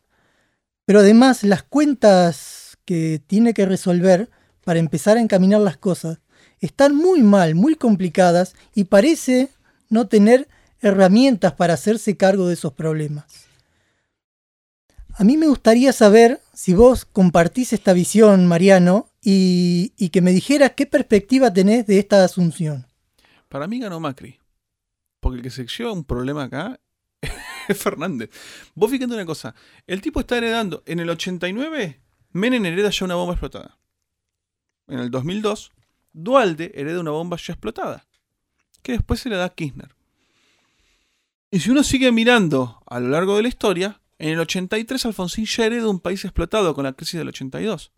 pero 0.86 1.00
además 1.00 1.44
las 1.44 1.63
cuentas 1.63 2.78
que 2.86 3.22
tiene 3.28 3.54
que 3.54 3.66
resolver 3.66 4.30
para 4.63 4.80
empezar 4.80 5.18
a 5.18 5.22
encaminar 5.22 5.60
las 5.60 5.75
cosas 5.75 6.20
están 6.62 6.96
muy 6.96 7.24
mal, 7.24 7.56
muy 7.56 7.75
complicadas 7.75 8.56
y 8.74 8.86
parece 8.86 9.50
no 9.90 10.08
tener 10.08 10.48
herramientas 10.84 11.54
para 11.54 11.74
hacerse 11.74 12.18
cargo 12.18 12.48
de 12.48 12.54
esos 12.54 12.74
problemas. 12.74 13.25
A 15.16 15.24
mí 15.24 15.38
me 15.38 15.48
gustaría 15.48 15.94
saber 15.94 16.42
si 16.54 16.74
vos 16.74 17.06
compartís 17.06 17.72
esta 17.74 17.94
visión, 17.94 18.48
Mariano, 18.48 19.10
y, 19.22 20.10
que 20.10 20.22
me 20.22 20.32
dijeras 20.32 20.74
qué 20.75 20.86
perspectiva 20.86 21.54
tenés 21.54 21.88
de 21.88 22.00
esta 22.00 22.24
asunción. 22.24 22.88
Para 23.48 23.68
mí 23.68 23.80
ganó 23.80 24.00
Macri, 24.00 24.40
porque 25.20 25.38
el 25.38 25.44
que 25.44 25.50
se 25.52 25.68
lleva 25.68 25.94
un 25.94 26.04
problema 26.04 26.44
acá 26.44 26.80
Fernández. 27.75 28.32
Vos 28.74 28.92
fíjate 28.92 29.13
una 29.13 29.25
cosa. 29.25 29.54
El 29.86 30.02
tipo 30.02 30.20
está 30.20 30.38
heredando. 30.38 30.84
En 30.86 31.00
el 31.00 31.10
89, 31.10 32.02
Menem 32.32 32.66
hereda 32.66 32.90
ya 32.90 33.06
una 33.06 33.16
bomba 33.16 33.34
explotada. 33.34 33.78
En 34.88 35.00
el 35.00 35.12
2002, 35.12 35.72
Dualde 36.12 36.72
hereda 36.75 37.00
una 37.00 37.12
bomba 37.12 37.38
ya 37.38 37.54
explotada. 37.54 38.06
Que 38.82 38.94
después 38.94 39.20
se 39.20 39.30
le 39.30 39.38
da 39.38 39.46
a 39.46 39.54
Kirchner. 39.54 39.96
Y 41.54 41.60
si 41.60 41.70
uno 41.70 41.84
sigue 41.84 42.12
mirando 42.12 42.82
a 42.88 43.00
lo 43.00 43.10
largo 43.10 43.36
de 43.36 43.44
la 43.44 43.48
historia, 43.48 44.02
en 44.18 44.30
el 44.30 44.40
83 44.40 45.06
Alfonsín 45.06 45.46
ya 45.46 45.68
hereda 45.68 45.88
un 45.88 46.00
país 46.00 46.26
explotado 46.26 46.74
con 46.74 46.84
la 46.84 46.94
crisis 46.94 47.20
del 47.20 47.28
82. 47.28 47.92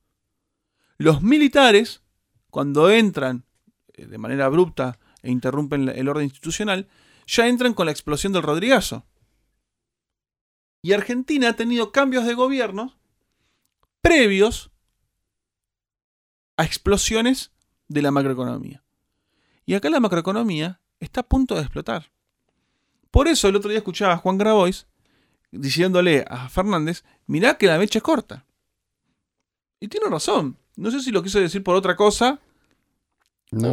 Los 0.98 1.22
militares, 1.22 2.02
cuando 2.50 2.90
entran 2.90 3.46
eh, 3.94 4.08
de 4.08 4.18
manera 4.18 4.44
abrupta 4.44 5.00
e 5.22 5.32
interrumpen 5.32 5.88
el 5.88 6.10
orden 6.10 6.26
institucional, 6.26 6.90
ya 7.28 7.48
entran 7.48 7.74
con 7.74 7.86
la 7.86 7.94
explosión 7.94 8.34
del 8.34 8.44
Rodrigazo. 8.44 9.06
Y 10.82 10.92
Argentina 10.92 11.48
ha 11.48 11.54
tenido 11.54 11.94
cambios 11.94 12.26
de 12.26 12.34
gobierno 12.34 13.00
previos 14.02 14.70
a 16.58 16.66
explosiones 16.66 17.54
de 17.88 18.02
la 18.02 18.12
macroeconomía. 18.12 18.84
Y 19.66 19.76
acá 19.76 19.90
la 19.90 20.02
macroeconomía 20.02 20.82
está 21.00 21.22
a 21.22 21.30
punto 21.30 21.56
de 21.56 21.62
explotar. 21.62 22.12
Por 23.15 23.29
eso 23.29 23.48
el 23.48 23.55
otro 23.55 23.69
día 23.69 23.77
escuchaba 23.77 24.15
a 24.15 24.17
Juan 24.17 24.38
Grabois 24.38 24.88
diciéndole 25.50 26.25
a 26.27 26.50
Fernández, 26.50 27.05
mirá 27.27 27.57
que 27.57 27.65
la 27.65 27.77
mecha 27.77 28.00
es 28.00 28.03
corta. 28.03 28.43
Y 29.79 29.88
tiene 29.88 30.10
razón. 30.10 30.57
No 30.75 30.91
sé 30.91 31.00
si 31.00 31.12
lo 31.12 31.24
quiso 31.24 31.39
decir 31.39 31.63
por 31.63 31.77
otra 31.77 31.95
cosa. 31.95 32.41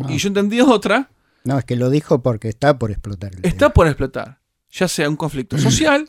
Y 0.09 0.17
yo 0.19 0.29
entendí 0.29 0.61
otra. 0.61 1.11
No, 1.43 1.59
es 1.59 1.65
que 1.65 1.75
lo 1.75 1.91
dijo 1.91 2.23
porque 2.23 2.51
está 2.51 2.79
por 2.79 2.93
explotar. 2.93 3.33
está 3.43 3.73
por 3.73 3.89
explotar. 3.89 4.39
Ya 4.71 4.87
sea 4.87 5.09
un 5.09 5.17
conflicto 5.17 5.59
social. 5.59 6.09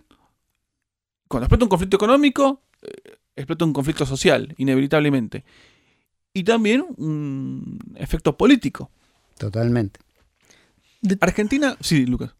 cuando 1.27 1.45
explota 1.45 1.65
un 1.65 1.69
conflicto 1.69 1.97
económico, 1.97 2.61
eh, 2.83 3.17
explota 3.35 3.65
un 3.65 3.73
conflicto 3.73 4.05
social, 4.05 4.53
inevitablemente. 4.59 5.43
Y 6.33 6.43
también 6.43 6.85
un 6.97 7.79
efecto 7.95 8.37
político. 8.37 8.91
Totalmente. 9.39 10.01
Argentina, 11.19 11.75
sí, 11.81 12.05
Lucas. 12.05 12.35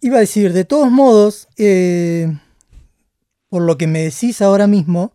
Iba 0.00 0.16
a 0.16 0.20
decir, 0.20 0.52
de 0.52 0.64
todos 0.64 0.90
modos, 0.90 1.48
eh, 1.56 2.36
por 3.48 3.62
lo 3.62 3.76
que 3.76 3.86
me 3.86 4.02
decís 4.02 4.40
ahora 4.40 4.66
mismo, 4.66 5.12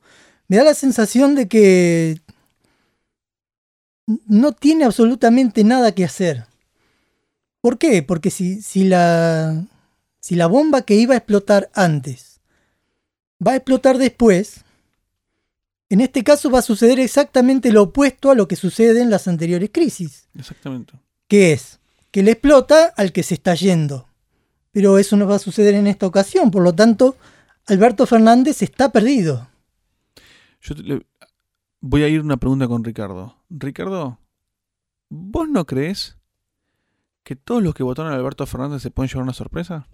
me 0.47 0.57
da 0.57 0.63
la 0.63 0.73
sensación 0.73 1.35
de 1.35 1.47
que 1.47 2.21
no 4.27 4.51
tiene 4.51 4.85
absolutamente 4.85 5.63
nada 5.63 5.93
que 5.93 6.05
hacer. 6.05 6.45
¿Por 7.61 7.79
qué? 7.79 8.03
Porque 8.03 8.29
si, 8.29 8.61
si, 8.61 8.83
la, 8.83 9.65
si 10.19 10.35
la 10.35 10.45
bomba 10.47 10.83
que 10.83 10.95
iba 10.95 11.15
a 11.15 11.17
explotar 11.17 11.71
antes 11.73 12.39
va 13.45 13.53
a 13.53 13.55
explotar 13.55 13.97
después, 13.97 14.63
en 15.89 16.01
este 16.01 16.23
caso 16.23 16.51
va 16.51 16.59
a 16.59 16.63
suceder 16.63 16.99
exactamente 16.99 17.71
lo 17.71 17.83
opuesto 17.83 18.31
a 18.31 18.35
lo 18.35 18.47
que 18.47 18.55
sucede 18.55 19.01
en 19.01 19.09
las 19.09 19.27
anteriores 19.27 19.69
crisis. 19.71 20.27
Exactamente. 20.37 20.93
¿Qué 21.27 21.53
es? 21.53 21.79
Que 22.11 22.23
le 22.23 22.31
explota 22.31 22.93
al 22.95 23.11
que 23.11 23.23
se 23.23 23.33
está 23.33 23.55
yendo. 23.55 24.07
Pero 24.75 24.97
eso 24.97 25.15
no 25.15 25.25
va 25.25 25.35
a 25.35 25.39
suceder 25.39 25.73
en 25.73 25.87
esta 25.87 26.05
ocasión. 26.05 26.51
Por 26.51 26.61
lo 26.61 26.75
tanto, 26.75 27.15
Alberto 27.65 28.05
Fernández 28.05 28.61
está 28.61 28.91
perdido. 28.91 29.47
Yo 30.59 30.75
voy 31.79 32.03
a 32.03 32.09
ir 32.09 32.19
una 32.19 32.35
pregunta 32.35 32.67
con 32.67 32.83
Ricardo. 32.83 33.37
Ricardo, 33.49 34.19
¿vos 35.07 35.47
no 35.47 35.65
crees 35.65 36.17
que 37.23 37.37
todos 37.37 37.63
los 37.63 37.73
que 37.73 37.83
votaron 37.83 38.11
a 38.11 38.15
Alberto 38.17 38.45
Fernández 38.45 38.81
se 38.81 38.91
pueden 38.91 39.07
llevar 39.07 39.23
una 39.23 39.33
sorpresa? 39.33 39.87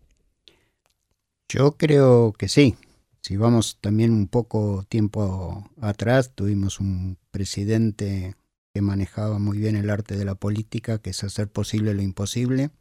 Yo 1.48 1.78
creo 1.78 2.34
que 2.34 2.48
sí. 2.48 2.76
Si 3.22 3.38
vamos 3.38 3.78
también 3.82 4.12
un 4.12 4.28
poco 4.28 4.84
tiempo 4.90 5.70
atrás, 5.80 6.32
tuvimos 6.34 6.80
un 6.80 7.20
presidente 7.30 8.36
que 8.74 8.82
manejaba 8.82 9.38
muy 9.38 9.60
bien 9.60 9.76
el 9.76 9.92
arte 9.92 10.18
de 10.18 10.26
la 10.26 10.34
política, 10.34 10.98
que 10.98 11.12
es 11.12 11.24
hacer 11.24 11.50
posible 11.50 11.94
lo 11.94 12.02
imposible, 12.02 12.72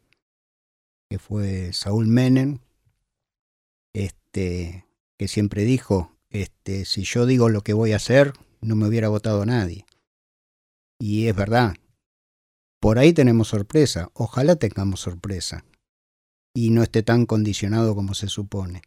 que 1.11 1.19
fue 1.19 1.73
Saúl 1.73 2.07
Menem, 2.07 2.59
este, 3.91 4.85
que 5.17 5.27
siempre 5.27 5.65
dijo, 5.65 6.15
este, 6.29 6.85
si 6.85 7.03
yo 7.03 7.25
digo 7.25 7.49
lo 7.49 7.63
que 7.63 7.73
voy 7.73 7.91
a 7.91 7.97
hacer, 7.97 8.31
no 8.61 8.77
me 8.77 8.87
hubiera 8.87 9.09
votado 9.09 9.45
nadie. 9.45 9.85
Y 10.99 11.27
es 11.27 11.35
verdad, 11.35 11.75
por 12.79 12.97
ahí 12.97 13.11
tenemos 13.11 13.49
sorpresa, 13.49 14.09
ojalá 14.13 14.55
tengamos 14.55 15.01
sorpresa 15.01 15.65
y 16.53 16.69
no 16.69 16.81
esté 16.81 17.03
tan 17.03 17.25
condicionado 17.25 17.93
como 17.93 18.13
se 18.13 18.29
supone. 18.29 18.81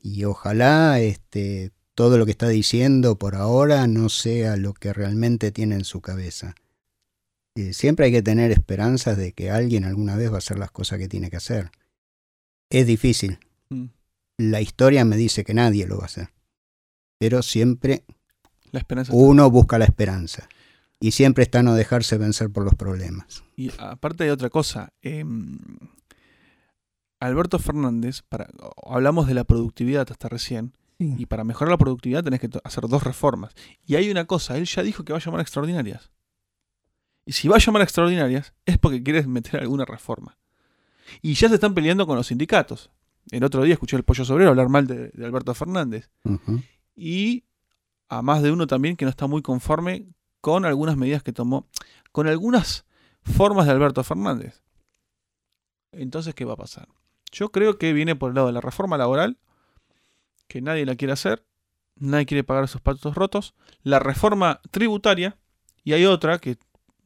Y 0.00 0.22
ojalá 0.26 1.00
este, 1.00 1.72
todo 1.96 2.16
lo 2.16 2.26
que 2.26 2.30
está 2.30 2.46
diciendo 2.46 3.18
por 3.18 3.34
ahora 3.34 3.88
no 3.88 4.08
sea 4.08 4.56
lo 4.56 4.72
que 4.72 4.92
realmente 4.92 5.50
tiene 5.50 5.74
en 5.74 5.84
su 5.84 6.00
cabeza. 6.00 6.54
Eh, 7.56 7.72
siempre 7.72 8.06
hay 8.06 8.12
que 8.12 8.22
tener 8.22 8.50
esperanzas 8.50 9.16
de 9.16 9.32
que 9.32 9.50
alguien 9.50 9.84
alguna 9.84 10.16
vez 10.16 10.30
va 10.30 10.36
a 10.36 10.38
hacer 10.38 10.58
las 10.58 10.70
cosas 10.70 10.98
que 10.98 11.08
tiene 11.08 11.30
que 11.30 11.36
hacer. 11.36 11.70
Es 12.70 12.86
difícil. 12.86 13.38
Mm. 13.68 13.86
La 14.38 14.60
historia 14.60 15.04
me 15.04 15.16
dice 15.16 15.44
que 15.44 15.54
nadie 15.54 15.86
lo 15.86 15.98
va 15.98 16.04
a 16.04 16.06
hacer. 16.06 16.30
Pero 17.18 17.42
siempre 17.42 18.04
uno 19.10 19.50
busca 19.50 19.78
la 19.78 19.84
esperanza. 19.84 20.48
Y 21.00 21.12
siempre 21.12 21.44
está 21.44 21.62
no 21.62 21.74
dejarse 21.74 22.18
vencer 22.18 22.50
por 22.50 22.64
los 22.64 22.74
problemas. 22.74 23.42
Y 23.56 23.70
aparte 23.78 24.24
de 24.24 24.32
otra 24.32 24.50
cosa, 24.50 24.92
em, 25.00 25.58
Alberto 27.20 27.58
Fernández, 27.58 28.22
para, 28.28 28.48
hablamos 28.86 29.26
de 29.26 29.34
la 29.34 29.44
productividad 29.44 30.06
hasta 30.10 30.28
recién, 30.28 30.72
y 30.98 31.24
para 31.24 31.44
mejorar 31.44 31.70
la 31.70 31.78
productividad 31.78 32.22
tenés 32.22 32.40
que 32.40 32.50
hacer 32.62 32.86
dos 32.86 33.04
reformas. 33.04 33.54
Y 33.86 33.94
hay 33.94 34.10
una 34.10 34.26
cosa, 34.26 34.58
él 34.58 34.66
ya 34.66 34.82
dijo 34.82 35.02
que 35.02 35.14
va 35.14 35.18
a 35.18 35.22
llamar 35.22 35.40
a 35.40 35.42
extraordinarias. 35.42 36.10
Y 37.30 37.32
si 37.32 37.46
va 37.46 37.54
a 37.54 37.58
llamar 37.60 37.82
a 37.82 37.84
extraordinarias 37.84 38.54
es 38.66 38.76
porque 38.76 39.04
quieres 39.04 39.28
meter 39.28 39.60
alguna 39.60 39.84
reforma. 39.84 40.36
Y 41.22 41.34
ya 41.34 41.48
se 41.48 41.54
están 41.54 41.74
peleando 41.74 42.04
con 42.04 42.16
los 42.16 42.26
sindicatos. 42.26 42.90
El 43.30 43.44
otro 43.44 43.62
día 43.62 43.74
escuché 43.74 43.94
al 43.94 44.02
Pollo 44.02 44.24
Sobrero 44.24 44.50
hablar 44.50 44.68
mal 44.68 44.88
de, 44.88 45.12
Alberto 45.24 45.54
Fernández. 45.54 46.10
Y 46.96 47.44
a 48.08 48.20
más 48.22 48.42
de 48.42 48.50
uno 48.50 48.66
también 48.66 48.96
que 48.96 49.04
no 49.04 49.10
está 49.12 49.28
muy 49.28 49.42
conforme 49.42 50.08
con 50.40 50.64
algunas 50.64 50.96
medidas 50.96 51.22
que 51.22 51.32
tomó, 51.32 51.68
con 52.10 52.26
algunas 52.26 52.84
formas 53.22 53.66
de 53.66 53.72
Alberto 53.74 54.02
Fernández. 54.02 54.64
Entonces, 55.92 56.34
¿qué 56.34 56.44
va 56.44 56.54
a 56.54 56.56
pasar? 56.56 56.88
Yo 57.30 57.52
creo 57.52 57.78
que 57.78 57.92
viene 57.92 58.16
por 58.16 58.30
el 58.30 58.34
lado 58.34 58.48
de 58.48 58.54
la 58.54 58.60
reforma 58.60 58.98
laboral, 58.98 59.38
que 60.48 60.62
nadie 60.62 60.84
la 60.84 60.96
quiere 60.96 61.12
hacer, 61.12 61.46
nadie 61.94 62.26
quiere 62.26 62.42
pagar 62.42 62.64
esos 62.64 62.80
patos 62.80 63.14
rotos, 63.14 63.54
la 63.84 64.00
reforma 64.00 64.60
tributaria, 64.72 65.38
y 65.84 65.92
hay 65.92 66.06
otra 66.06 66.40
que 66.40 66.58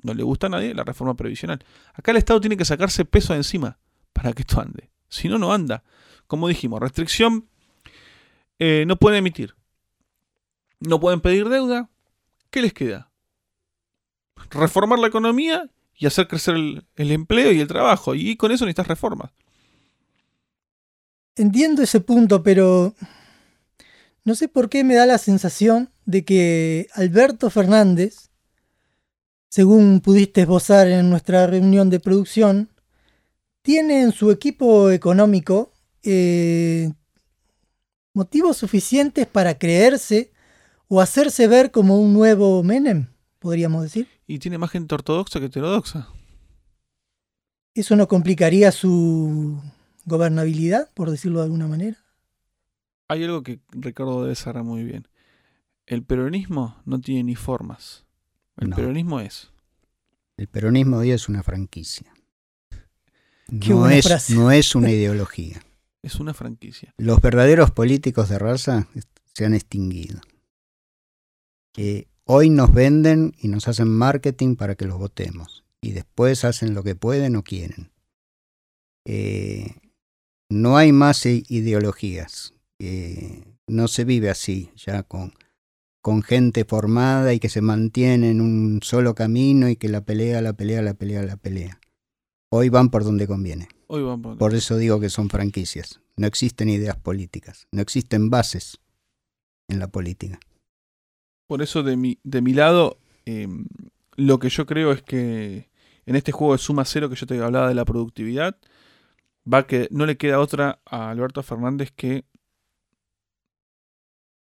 no 0.05 0.15
le 0.15 0.23
gusta 0.23 0.47
a 0.47 0.51
nadie, 0.51 0.75
la 0.75 0.85
reforma 0.85 1.15
previsional. 1.15 1.65
Acá 1.95 2.13
el 2.13 2.19
Estado 2.19 2.41
tiene 2.41 2.57
que 2.57 2.65
sacarse 2.65 3.05
peso 3.05 3.33
de 3.33 3.39
encima 3.39 3.79
para 4.13 4.33
que 4.33 4.43
esto 4.43 4.61
ande. 4.61 4.91
Si 5.09 5.29
no, 5.29 5.39
no 5.39 5.53
anda. 5.53 5.83
Como 6.27 6.47
dijimos, 6.47 6.81
restricción, 6.81 7.49
eh, 8.59 8.85
no 8.87 8.97
pueden 8.97 9.19
emitir, 9.19 9.55
no 10.79 11.01
pueden 11.01 11.21
pedir 11.21 11.49
deuda. 11.49 11.91
¿Qué 12.51 12.63
les 12.63 12.73
queda? 12.73 13.11
reformar 14.51 14.99
la 14.99 15.09
economía 15.09 15.69
y 15.97 16.07
hacer 16.07 16.29
crecer 16.29 16.55
el, 16.55 17.11
empleo 17.11 17.53
y 17.53 17.61
el 17.61 17.69
trabajo. 17.69 18.15
Y 18.15 18.37
con 18.37 18.53
eso 18.53 18.65
necesitas 18.65 18.89
reformas. 18.89 19.31
Entiendo 21.37 21.83
ese 21.83 22.01
punto, 22.01 22.43
pero 22.43 22.95
no 24.25 24.35
sé 24.35 24.49
por 24.49 24.69
qué 24.69 24.85
me 24.85 24.95
da 24.95 25.07
la 25.07 25.19
sensación 25.19 25.91
de 26.05 26.25
que 26.25 26.89
Alberto 26.95 27.51
Fernández, 27.51 28.31
según 29.55 30.01
pudiste 30.01 30.41
esbozar 30.41 30.89
en 30.89 31.09
nuestra 31.11 31.47
reunión 31.47 31.89
de 31.89 32.01
producción, 32.01 32.71
tiene 33.63 34.03
en 34.03 34.11
su 34.11 34.33
equipo 34.33 34.91
económico 34.91 35.71
eh, 36.03 36.93
motivos 38.15 38.57
suficientes 38.57 39.29
para 39.29 39.57
creerse 39.57 40.33
o 40.89 41.01
hacerse 41.01 41.47
ver 41.47 41.71
como 41.71 42.01
un 42.01 42.13
nuevo 42.13 42.65
Menem, 42.65 43.07
podríamos 43.39 43.85
decir. 43.85 44.09
Y 44.27 44.41
tiene 44.41 44.59
más 44.59 44.73
gente 44.73 44.93
ortodoxa 44.93 45.39
que 45.39 45.47
heterodoxa. 45.47 46.09
¿Eso 47.75 47.95
no 47.95 48.09
complicaría 48.09 48.73
su 48.73 49.63
gobernabilidad, 50.05 50.91
por 50.95 51.13
decirlo 51.13 51.39
de 51.39 51.45
alguna 51.45 51.69
manera? 51.69 51.99
Hay 53.07 53.23
algo 53.23 53.45
que 53.45 53.61
Ricardo 53.71 54.21
debe 54.23 54.35
saber 54.35 54.65
muy 54.65 54.83
bien. 54.83 55.07
El 55.87 56.03
peronismo 56.03 56.83
no 56.85 57.01
tiene 57.01 57.23
ni 57.23 57.37
formas. 57.37 58.04
El 58.57 58.71
peronismo 58.71 59.21
es. 59.21 59.51
El 60.37 60.49
peronismo 60.49 60.99
hoy 60.99 61.11
es 61.13 61.29
una 61.29 61.43
franquicia. 61.43 62.13
No 63.49 63.89
es, 63.89 64.31
no 64.31 64.51
es, 64.51 64.75
una 64.75 64.91
ideología. 64.91 65.63
Es 66.03 66.17
una 66.17 66.35
franquicia. 66.35 66.93
Los 66.99 67.23
verdaderos 67.23 67.71
políticos 67.71 68.29
de 68.29 68.39
raza 68.39 68.89
se 69.33 69.47
han 69.47 69.55
extinguido. 69.55 70.21
Que 71.73 72.09
Hoy 72.27 72.49
nos 72.49 72.73
venden 72.73 73.35
y 73.39 73.49
nos 73.49 73.69
hacen 73.69 73.89
marketing 73.89 74.57
para 74.57 74.77
que 74.77 74.87
los 74.87 74.97
votemos. 74.97 75.65
Y 75.83 75.93
después 75.93 76.45
hacen 76.45 76.73
lo 76.73 76.83
que 76.83 76.95
pueden 76.95 77.37
o 77.37 77.43
quieren. 77.43 77.91
Eh, 79.05 79.75
no 80.49 80.79
hay 80.79 80.93
más 80.93 81.27
ideologías. 81.27 82.55
Eh, 82.79 83.45
no 83.67 83.89
se 83.89 84.05
vive 84.05 84.31
así, 84.31 84.71
ya 84.75 85.03
con, 85.03 85.35
con 86.05 86.21
gente 86.23 86.67
formada 86.67 87.33
y 87.33 87.41
que 87.41 87.49
se 87.49 87.63
mantiene 87.63 88.29
en 88.29 88.43
un 88.43 88.81
solo 88.83 89.15
camino 89.15 89.71
y 89.71 89.77
que 89.77 89.89
la 89.89 90.03
pelea, 90.03 90.43
la 90.43 90.53
pelea, 90.53 90.83
la 90.83 90.93
pelea, 90.93 91.23
la 91.23 91.39
pelea. 91.39 91.81
Hoy 92.51 92.69
van 92.69 92.91
por 92.91 93.05
donde 93.05 93.27
conviene. 93.27 93.69
Hoy 93.87 94.03
van 94.03 94.21
por... 94.21 94.37
Por 94.37 94.55
eso 94.55 94.77
digo 94.77 95.01
que 95.01 95.09
son 95.09 95.31
franquicias. 95.31 96.03
No 96.19 96.27
existen 96.27 96.69
ideas 96.69 96.99
políticas, 96.99 97.69
no 97.73 97.81
existen 97.81 98.29
bases 98.29 98.81
en 99.67 99.79
la 99.79 99.89
política. 99.89 100.39
Por 101.47 101.63
eso 101.63 101.83
de 101.83 101.97
mi, 101.97 102.19
de 102.23 102.43
mi 102.43 102.53
lado, 102.53 102.99
em, 103.25 103.65
lo 104.15 104.39
que 104.39 104.51
yo 104.51 104.67
creo 104.67 104.93
es 104.93 105.01
que 105.01 105.71
en 106.05 106.17
este 106.17 106.33
juego 106.33 106.53
de 106.53 106.59
suma 106.59 106.85
cero 106.85 107.09
que 107.09 107.17
yo 107.17 107.27
te 107.27 107.41
hablaba 107.41 107.67
de 107.67 107.75
la 107.75 107.87
productividad, 107.87 108.59
va 109.51 109.67
que 109.67 109.89
no 109.91 110.05
le 110.05 110.19
queda 110.19 110.39
otra 110.39 110.81
a 110.85 111.09
Alberto 111.09 111.43
Fernández 111.43 111.93
que 111.97 112.27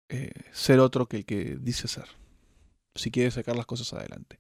eh, 0.08 0.32
ser 0.52 0.80
otro 0.80 1.06
que 1.06 1.18
el 1.18 1.24
que 1.24 1.56
dice 1.60 1.88
ser. 1.88 2.06
Si 2.94 3.10
quiere 3.10 3.30
sacar 3.30 3.56
las 3.56 3.66
cosas 3.66 3.92
adelante. 3.92 4.38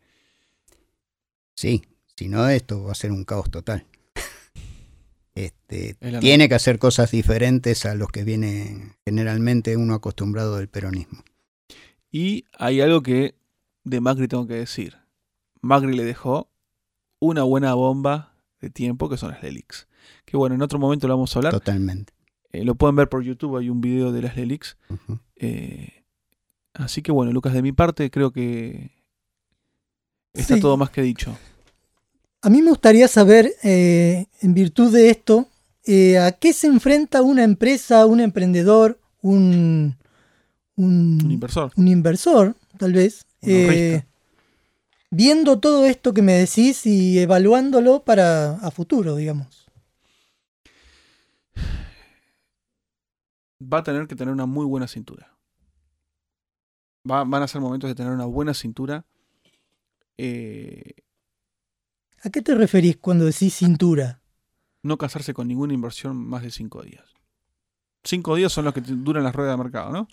Sí, 1.54 1.82
si 2.16 2.28
no, 2.28 2.48
esto 2.48 2.84
va 2.84 2.92
a 2.92 2.96
ser 2.96 3.12
un 3.12 3.24
caos 3.24 3.50
total. 3.50 3.86
Este, 5.34 5.94
tiene 6.18 6.48
que 6.48 6.56
hacer 6.56 6.80
cosas 6.80 7.12
diferentes 7.12 7.86
a 7.86 7.94
los 7.94 8.08
que 8.08 8.24
viene 8.24 8.96
generalmente 9.04 9.76
uno 9.76 9.94
acostumbrado 9.94 10.56
del 10.56 10.66
peronismo. 10.66 11.22
Y 12.10 12.46
hay 12.58 12.80
algo 12.80 13.04
que 13.04 13.36
de 13.84 14.00
Macri 14.00 14.26
tengo 14.26 14.48
que 14.48 14.54
decir. 14.54 14.96
Macri 15.60 15.94
le 15.94 16.02
dejó 16.02 16.50
una 17.20 17.44
buena 17.44 17.74
bomba 17.74 18.34
de 18.60 18.70
tiempo 18.70 19.08
que 19.08 19.16
son 19.16 19.30
las 19.30 19.42
Lelix. 19.42 19.86
Que 20.24 20.36
bueno, 20.36 20.56
en 20.56 20.62
otro 20.62 20.80
momento 20.80 21.06
lo 21.06 21.14
vamos 21.14 21.36
a 21.36 21.38
hablar. 21.38 21.52
Totalmente. 21.52 22.12
Eh, 22.50 22.64
lo 22.64 22.74
pueden 22.74 22.96
ver 22.96 23.08
por 23.08 23.22
YouTube, 23.22 23.58
hay 23.58 23.68
un 23.68 23.80
video 23.80 24.10
de 24.10 24.22
las 24.22 24.36
Lelix. 24.36 24.76
Eh, 25.38 26.04
así 26.74 27.02
que 27.02 27.12
bueno, 27.12 27.32
Lucas, 27.32 27.52
de 27.52 27.62
mi 27.62 27.72
parte 27.72 28.10
creo 28.10 28.32
que 28.32 28.90
está 30.34 30.58
todo 30.60 30.76
más 30.76 30.90
que 30.90 31.02
dicho. 31.02 31.36
A 32.40 32.50
mí 32.50 32.62
me 32.62 32.70
gustaría 32.70 33.08
saber, 33.08 33.52
eh, 33.64 34.26
en 34.40 34.54
virtud 34.54 34.92
de 34.92 35.10
esto, 35.10 35.48
eh, 35.84 36.18
a 36.18 36.32
qué 36.32 36.52
se 36.52 36.66
enfrenta 36.66 37.22
una 37.22 37.42
empresa, 37.42 38.06
un 38.06 38.20
emprendedor, 38.20 38.98
un, 39.22 39.96
un, 40.76 41.30
inversor. 41.30 41.72
Un 41.76 41.88
inversor, 41.88 42.54
tal 42.76 42.92
vez. 42.92 43.24
Eh, 43.42 44.02
viendo 45.10 45.58
todo 45.58 45.86
esto 45.86 46.14
que 46.14 46.22
me 46.22 46.34
decís 46.34 46.86
y 46.86 47.18
evaluándolo 47.18 48.02
para 48.04 48.54
a 48.56 48.70
futuro, 48.70 49.16
digamos. 49.16 49.67
Va 53.60 53.78
a 53.78 53.82
tener 53.82 54.06
que 54.06 54.16
tener 54.16 54.32
una 54.32 54.46
muy 54.46 54.66
buena 54.66 54.86
cintura. 54.86 55.36
van 57.02 57.42
a 57.42 57.48
ser 57.48 57.60
momentos 57.60 57.88
de 57.88 57.94
tener 57.94 58.12
una 58.12 58.26
buena 58.26 58.54
cintura. 58.54 59.04
Eh, 60.16 60.94
¿A 62.22 62.30
qué 62.30 62.42
te 62.42 62.54
referís 62.54 62.96
cuando 62.96 63.24
decís 63.24 63.54
cintura? 63.54 64.20
No 64.82 64.98
casarse 64.98 65.34
con 65.34 65.48
ninguna 65.48 65.74
inversión 65.74 66.16
más 66.16 66.42
de 66.42 66.50
cinco 66.50 66.82
días. 66.82 67.14
Cinco 68.04 68.36
días 68.36 68.52
son 68.52 68.64
los 68.64 68.74
que 68.74 68.80
duran 68.80 69.24
las 69.24 69.34
ruedas 69.34 69.56
de 69.56 69.62
mercado, 69.62 69.92
¿no? 69.92 70.08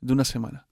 De 0.00 0.12
una 0.12 0.24
semana. 0.24 0.68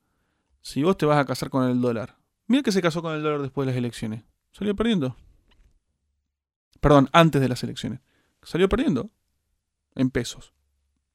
Si 0.62 0.82
vos 0.82 0.96
te 0.96 1.06
vas 1.06 1.18
a 1.18 1.24
casar 1.24 1.50
con 1.50 1.64
el 1.64 1.80
dólar, 1.80 2.18
mira 2.46 2.62
que 2.62 2.72
se 2.72 2.82
casó 2.82 3.02
con 3.02 3.14
el 3.14 3.22
dólar 3.22 3.42
después 3.42 3.66
de 3.66 3.72
las 3.72 3.78
elecciones. 3.78 4.24
Salió 4.52 4.74
perdiendo. 4.74 5.16
Perdón, 6.80 7.08
antes 7.12 7.40
de 7.40 7.48
las 7.48 7.62
elecciones. 7.62 8.00
Salió 8.42 8.68
perdiendo. 8.68 9.10
En 9.94 10.10
pesos. 10.10 10.55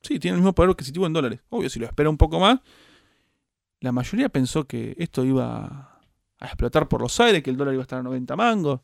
Sí, 0.02 0.20
tiene 0.20 0.36
el 0.36 0.42
mismo 0.42 0.54
poder 0.54 0.72
adquisitivo 0.72 1.06
en 1.06 1.14
dólares. 1.14 1.42
Obvio, 1.50 1.70
si 1.70 1.80
lo 1.80 1.86
espera 1.86 2.10
un 2.10 2.18
poco 2.18 2.40
más. 2.40 2.60
La 3.80 3.92
mayoría 3.92 4.30
pensó 4.30 4.66
que 4.68 4.96
esto 4.98 5.24
iba 5.24 6.00
a 6.40 6.46
explotar 6.46 6.88
por 6.88 7.02
los 7.02 7.20
aires, 7.20 7.44
que 7.44 7.50
el 7.50 7.58
dólar 7.58 7.74
iba 7.74 7.82
a 7.82 7.86
estar 7.86 8.00
a 8.00 8.04
90 8.04 8.36
mangos 8.36 8.82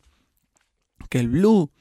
que 1.09 1.19
el 1.19 1.29
blue. 1.29 1.71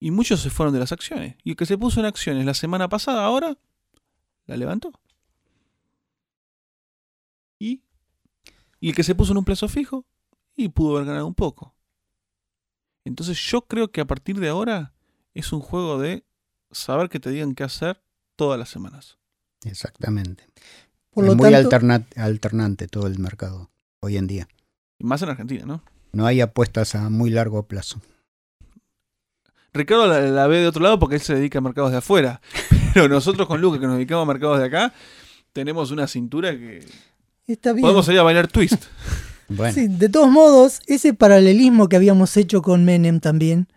Y 0.00 0.10
muchos 0.10 0.40
se 0.40 0.50
fueron 0.50 0.72
de 0.72 0.80
las 0.80 0.92
acciones. 0.92 1.36
Y 1.44 1.50
el 1.50 1.56
que 1.56 1.66
se 1.66 1.78
puso 1.78 2.00
en 2.00 2.06
acciones 2.06 2.44
la 2.44 2.54
semana 2.54 2.88
pasada, 2.88 3.24
ahora, 3.24 3.56
la 4.46 4.56
levantó. 4.56 4.92
Y, 7.58 7.82
y 8.80 8.88
el 8.88 8.94
que 8.96 9.04
se 9.04 9.14
puso 9.14 9.32
en 9.32 9.38
un 9.38 9.44
plazo 9.44 9.68
fijo, 9.68 10.04
y 10.56 10.68
pudo 10.68 10.96
haber 10.96 11.06
ganado 11.06 11.26
un 11.26 11.34
poco. 11.34 11.74
Entonces 13.04 13.38
yo 13.38 13.62
creo 13.62 13.90
que 13.90 14.00
a 14.00 14.06
partir 14.06 14.38
de 14.38 14.48
ahora 14.48 14.92
es 15.34 15.52
un 15.52 15.60
juego 15.60 15.98
de 15.98 16.24
saber 16.72 17.08
que 17.08 17.20
te 17.20 17.30
digan 17.30 17.54
qué 17.54 17.64
hacer 17.64 18.02
todas 18.36 18.58
las 18.58 18.68
semanas. 18.68 19.18
Exactamente. 19.64 20.44
Por 21.10 21.26
es 21.26 21.36
muy 21.36 21.54
alternante 21.54 22.88
todo 22.88 23.06
el 23.06 23.18
mercado 23.18 23.70
hoy 24.00 24.16
en 24.16 24.26
día. 24.26 24.48
Y 24.98 25.04
más 25.04 25.22
en 25.22 25.28
Argentina, 25.28 25.64
¿no? 25.66 25.82
No 26.12 26.26
hay 26.26 26.40
apuestas 26.40 26.94
a 26.94 27.08
muy 27.10 27.30
largo 27.30 27.62
plazo. 27.64 28.00
Ricardo 29.72 30.06
la, 30.06 30.46
ve 30.46 30.58
de 30.58 30.66
otro 30.66 30.82
lado 30.82 30.98
porque 30.98 31.16
él 31.16 31.22
se 31.22 31.34
dedica 31.34 31.58
a 31.58 31.62
mercados 31.62 31.92
de 31.92 31.98
afuera. 31.98 32.40
Pero 32.94 33.08
nosotros 33.08 33.46
con 33.46 33.60
Lucas, 33.60 33.80
que 33.80 33.86
nos 33.86 33.96
dedicamos 33.96 34.24
a 34.24 34.32
mercados 34.32 34.58
de 34.58 34.66
acá, 34.66 34.92
tenemos 35.52 35.90
una 35.90 36.06
cintura 36.06 36.52
que. 36.52 36.84
Está 37.46 37.72
bien. 37.72 37.82
Podemos 37.82 38.04
salir 38.04 38.20
a 38.20 38.24
bailar 38.24 38.48
twist. 38.48 38.84
Sí, 39.74 39.86
de 39.86 40.08
todos 40.08 40.30
modos, 40.30 40.80
ese 40.86 41.12
paralelismo 41.12 41.86
que 41.86 41.96
habíamos 41.96 42.38
hecho 42.38 42.62
con 42.62 42.86
Menem 42.86 43.20
también 43.20 43.68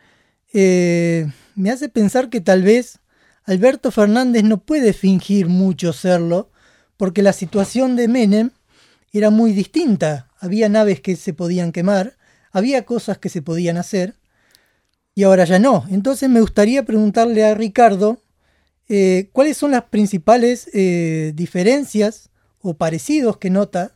eh, 0.53 1.29
me 1.55 1.71
hace 1.71 1.89
pensar 1.89 2.29
que 2.29 2.41
tal 2.41 2.63
vez 2.63 2.99
Alberto 3.45 3.91
Fernández 3.91 4.43
no 4.43 4.57
puede 4.63 4.93
fingir 4.93 5.47
mucho 5.47 5.93
serlo, 5.93 6.49
porque 6.97 7.21
la 7.21 7.33
situación 7.33 7.95
de 7.95 8.07
Menem 8.07 8.51
era 9.11 9.29
muy 9.29 9.53
distinta. 9.53 10.29
Había 10.39 10.69
naves 10.69 11.01
que 11.01 11.15
se 11.15 11.33
podían 11.33 11.71
quemar, 11.71 12.17
había 12.51 12.85
cosas 12.85 13.17
que 13.17 13.29
se 13.29 13.41
podían 13.41 13.77
hacer 13.77 14.15
y 15.13 15.23
ahora 15.23 15.45
ya 15.45 15.59
no. 15.59 15.85
Entonces 15.89 16.29
me 16.29 16.41
gustaría 16.41 16.83
preguntarle 16.83 17.45
a 17.45 17.55
Ricardo 17.55 18.21
eh, 18.87 19.29
cuáles 19.31 19.57
son 19.57 19.71
las 19.71 19.83
principales 19.83 20.69
eh, 20.73 21.31
diferencias 21.35 22.29
o 22.61 22.75
parecidos 22.75 23.37
que 23.37 23.49
nota 23.49 23.95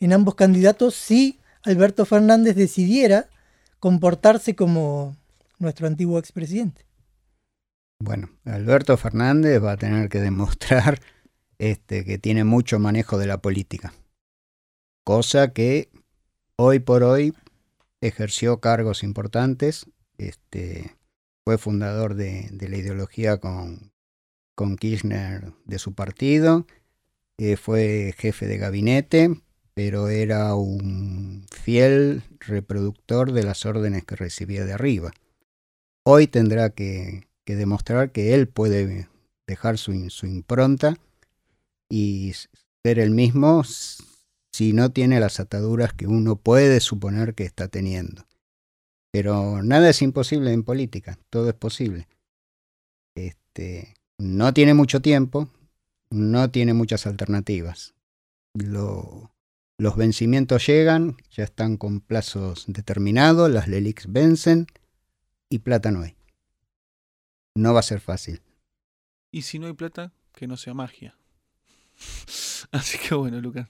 en 0.00 0.12
ambos 0.12 0.34
candidatos 0.34 0.94
si 0.94 1.38
Alberto 1.62 2.04
Fernández 2.04 2.56
decidiera 2.56 3.28
comportarse 3.80 4.54
como 4.54 5.16
nuestro 5.58 5.86
antiguo 5.86 6.18
expresidente. 6.18 6.87
Bueno, 8.00 8.30
Alberto 8.44 8.96
Fernández 8.96 9.62
va 9.62 9.72
a 9.72 9.76
tener 9.76 10.08
que 10.08 10.20
demostrar 10.20 11.00
este, 11.58 12.04
que 12.04 12.18
tiene 12.18 12.44
mucho 12.44 12.78
manejo 12.78 13.18
de 13.18 13.26
la 13.26 13.38
política, 13.38 13.92
cosa 15.04 15.52
que 15.52 15.90
hoy 16.56 16.78
por 16.78 17.02
hoy 17.02 17.34
ejerció 18.00 18.60
cargos 18.60 19.02
importantes, 19.02 19.86
este, 20.16 20.96
fue 21.44 21.58
fundador 21.58 22.14
de, 22.14 22.50
la 22.60 22.76
ideología 22.76 23.38
con, 23.38 23.92
con, 24.54 24.76
Kirchner 24.76 25.52
de 25.64 25.78
su 25.78 25.94
partido, 25.94 26.66
eh, 27.38 27.56
fue 27.56 28.14
jefe 28.16 28.46
de 28.46 28.58
gabinete, 28.58 29.40
pero 29.74 30.08
era 30.08 30.54
un 30.54 31.46
fiel 31.50 32.22
reproductor 32.40 33.32
de 33.32 33.44
las 33.44 33.64
órdenes 33.64 34.04
que 34.04 34.16
recibía 34.16 34.64
de 34.64 34.72
arriba. 34.72 35.12
Hoy 36.04 36.26
tendrá 36.26 36.70
que, 36.70 37.27
demostrar 37.56 38.12
que 38.12 38.34
él 38.34 38.48
puede 38.48 39.08
dejar 39.46 39.78
su, 39.78 40.10
su 40.10 40.26
impronta 40.26 40.96
y 41.88 42.32
ser 42.84 42.98
el 42.98 43.10
mismo 43.10 43.62
si 44.52 44.72
no 44.72 44.90
tiene 44.90 45.20
las 45.20 45.40
ataduras 45.40 45.92
que 45.92 46.06
uno 46.06 46.36
puede 46.36 46.80
suponer 46.80 47.34
que 47.34 47.44
está 47.44 47.68
teniendo. 47.68 48.26
Pero 49.10 49.62
nada 49.62 49.88
es 49.88 50.02
imposible 50.02 50.52
en 50.52 50.64
política, 50.64 51.18
todo 51.30 51.48
es 51.48 51.54
posible. 51.54 52.08
Este, 53.14 53.94
no 54.18 54.52
tiene 54.52 54.74
mucho 54.74 55.00
tiempo, 55.00 55.48
no 56.10 56.50
tiene 56.50 56.74
muchas 56.74 57.06
alternativas. 57.06 57.94
los 58.54 59.96
vencimientos 59.96 60.66
llegan, 60.66 61.16
ya 61.30 61.44
están 61.44 61.76
con 61.76 62.00
plazos 62.00 62.64
determinados, 62.66 63.50
las 63.50 63.68
LELIX 63.68 64.12
vencen 64.12 64.66
y 65.48 65.60
plata 65.60 65.90
no 65.92 66.02
hay. 66.02 66.17
No 67.54 67.74
va 67.74 67.80
a 67.80 67.82
ser 67.82 68.00
fácil. 68.00 68.40
Y 69.30 69.42
si 69.42 69.58
no 69.58 69.66
hay 69.66 69.74
plata, 69.74 70.12
que 70.34 70.46
no 70.46 70.56
sea 70.56 70.74
magia. 70.74 71.16
Así 72.70 72.98
que 72.98 73.14
bueno, 73.14 73.40
Lucas. 73.40 73.68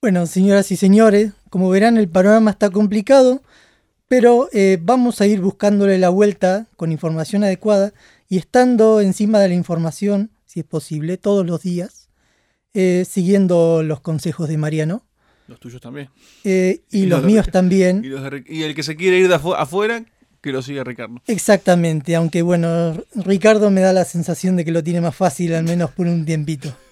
Bueno, 0.00 0.26
señoras 0.26 0.70
y 0.70 0.76
señores, 0.76 1.32
como 1.48 1.70
verán 1.70 1.96
el 1.96 2.08
panorama 2.08 2.50
está 2.50 2.68
complicado, 2.68 3.42
pero 4.06 4.48
eh, 4.52 4.78
vamos 4.80 5.20
a 5.20 5.26
ir 5.26 5.40
buscándole 5.40 5.98
la 5.98 6.10
vuelta 6.10 6.66
con 6.76 6.92
información 6.92 7.42
adecuada 7.42 7.94
y 8.28 8.36
estando 8.36 9.00
encima 9.00 9.40
de 9.40 9.48
la 9.48 9.54
información, 9.54 10.30
si 10.44 10.60
es 10.60 10.66
posible, 10.66 11.16
todos 11.16 11.46
los 11.46 11.62
días, 11.62 12.10
eh, 12.74 13.06
siguiendo 13.08 13.82
los 13.82 14.00
consejos 14.00 14.48
de 14.48 14.58
Mariano. 14.58 15.06
Los 15.46 15.60
tuyos 15.60 15.80
también. 15.80 16.10
Eh, 16.44 16.82
y, 16.90 17.06
los, 17.06 17.22
míos 17.24 17.48
también. 17.50 18.02
Y, 18.04 18.62
el 18.62 18.74
que 18.74 18.82
se 18.82 18.96
quiere 18.96 19.18
ir 19.18 19.28
de 19.28 19.34
afuera, 19.34 20.04
que 20.44 20.52
lo 20.52 20.60
sigue 20.60 20.84
Ricardo. 20.84 21.22
Exactamente, 21.26 22.14
aunque 22.14 22.42
bueno, 22.42 23.02
Ricardo 23.14 23.70
me 23.70 23.80
da 23.80 23.94
la 23.94 24.04
sensación 24.04 24.56
de 24.56 24.64
que 24.66 24.72
lo 24.72 24.84
tiene 24.84 25.00
más 25.00 25.16
fácil, 25.16 25.54
al 25.54 25.64
menos 25.64 25.90
por 25.90 26.06
un 26.06 26.24
tiempito. 26.24 26.76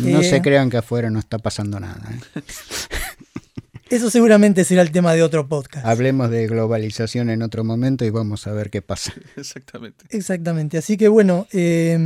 No 0.00 0.20
Eh, 0.20 0.24
se 0.24 0.40
crean 0.40 0.70
que 0.70 0.76
afuera 0.76 1.10
no 1.10 1.18
está 1.18 1.38
pasando 1.38 1.80
nada. 1.80 2.00
¿eh? 2.12 2.40
Eso 3.90 4.10
seguramente 4.10 4.64
será 4.64 4.80
el 4.82 4.92
tema 4.92 5.12
de 5.12 5.24
otro 5.24 5.48
podcast. 5.48 5.84
Hablemos 5.84 6.30
de 6.30 6.46
globalización 6.46 7.30
en 7.30 7.42
otro 7.42 7.64
momento 7.64 8.04
y 8.04 8.10
vamos 8.10 8.46
a 8.46 8.52
ver 8.52 8.70
qué 8.70 8.80
pasa. 8.80 9.12
Exactamente. 9.36 10.04
Exactamente, 10.10 10.78
así 10.78 10.96
que 10.96 11.08
bueno, 11.08 11.48
eh, 11.52 11.98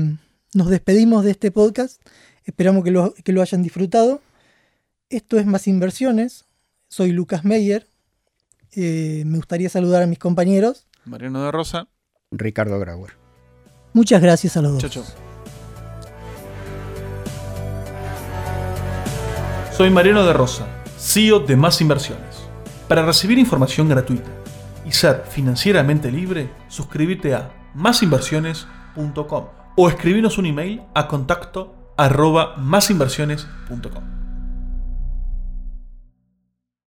nos 0.55 0.71
despedimos 0.71 1.23
de 1.25 1.33
este 1.33 1.51
podcast, 1.51 2.01
esperamos 2.45 2.83
que 2.83 2.91
lo, 2.91 3.15
que 3.23 3.33
lo 3.33 3.43
hayan 3.43 3.63
disfrutado. 3.63 4.23
Esto 5.11 5.39
es 5.39 5.45
Más 5.45 5.67
Inversiones, 5.69 6.47
soy 6.89 7.13
Lucas 7.13 7.45
Meyer, 7.45 7.87
Eh, 8.75 9.25
me 9.27 9.37
gustaría 9.37 9.69
saludar 9.69 10.03
a 10.03 10.07
mis 10.07 10.19
compañeros. 10.19 10.87
Mariano 11.05 11.45
de 11.45 11.51
Rosa. 11.51 11.89
Ricardo 12.31 12.79
Grauer. 12.79 13.13
Muchas 13.93 14.23
gracias 14.23 14.57
a 14.57 14.63
los 14.63 14.73
dos. 14.73 14.83
Chau, 14.83 15.03
chau. 15.03 15.05
Soy 19.73 19.91
Mariano 19.91 20.27
de 20.27 20.33
Rosa, 20.33 20.67
CEO 20.99 21.41
de 21.41 21.57
Más 21.57 21.81
Inversiones. 21.81 22.37
Para 22.87 23.05
recibir 23.05 23.39
información 23.39 23.89
gratuita 23.89 24.31
y 24.87 24.93
ser 24.93 25.25
financieramente 25.27 26.11
libre, 26.13 26.51
suscríbete 26.69 27.35
a 27.35 27.51
másinversiones.com 27.75 29.47
o 29.77 29.89
escribinos 29.89 30.37
un 30.39 30.47
email 30.47 30.83
a 30.95 31.09
contacto 31.09 31.95
arroba 31.97 32.57
másinversiones.com. 32.59 34.20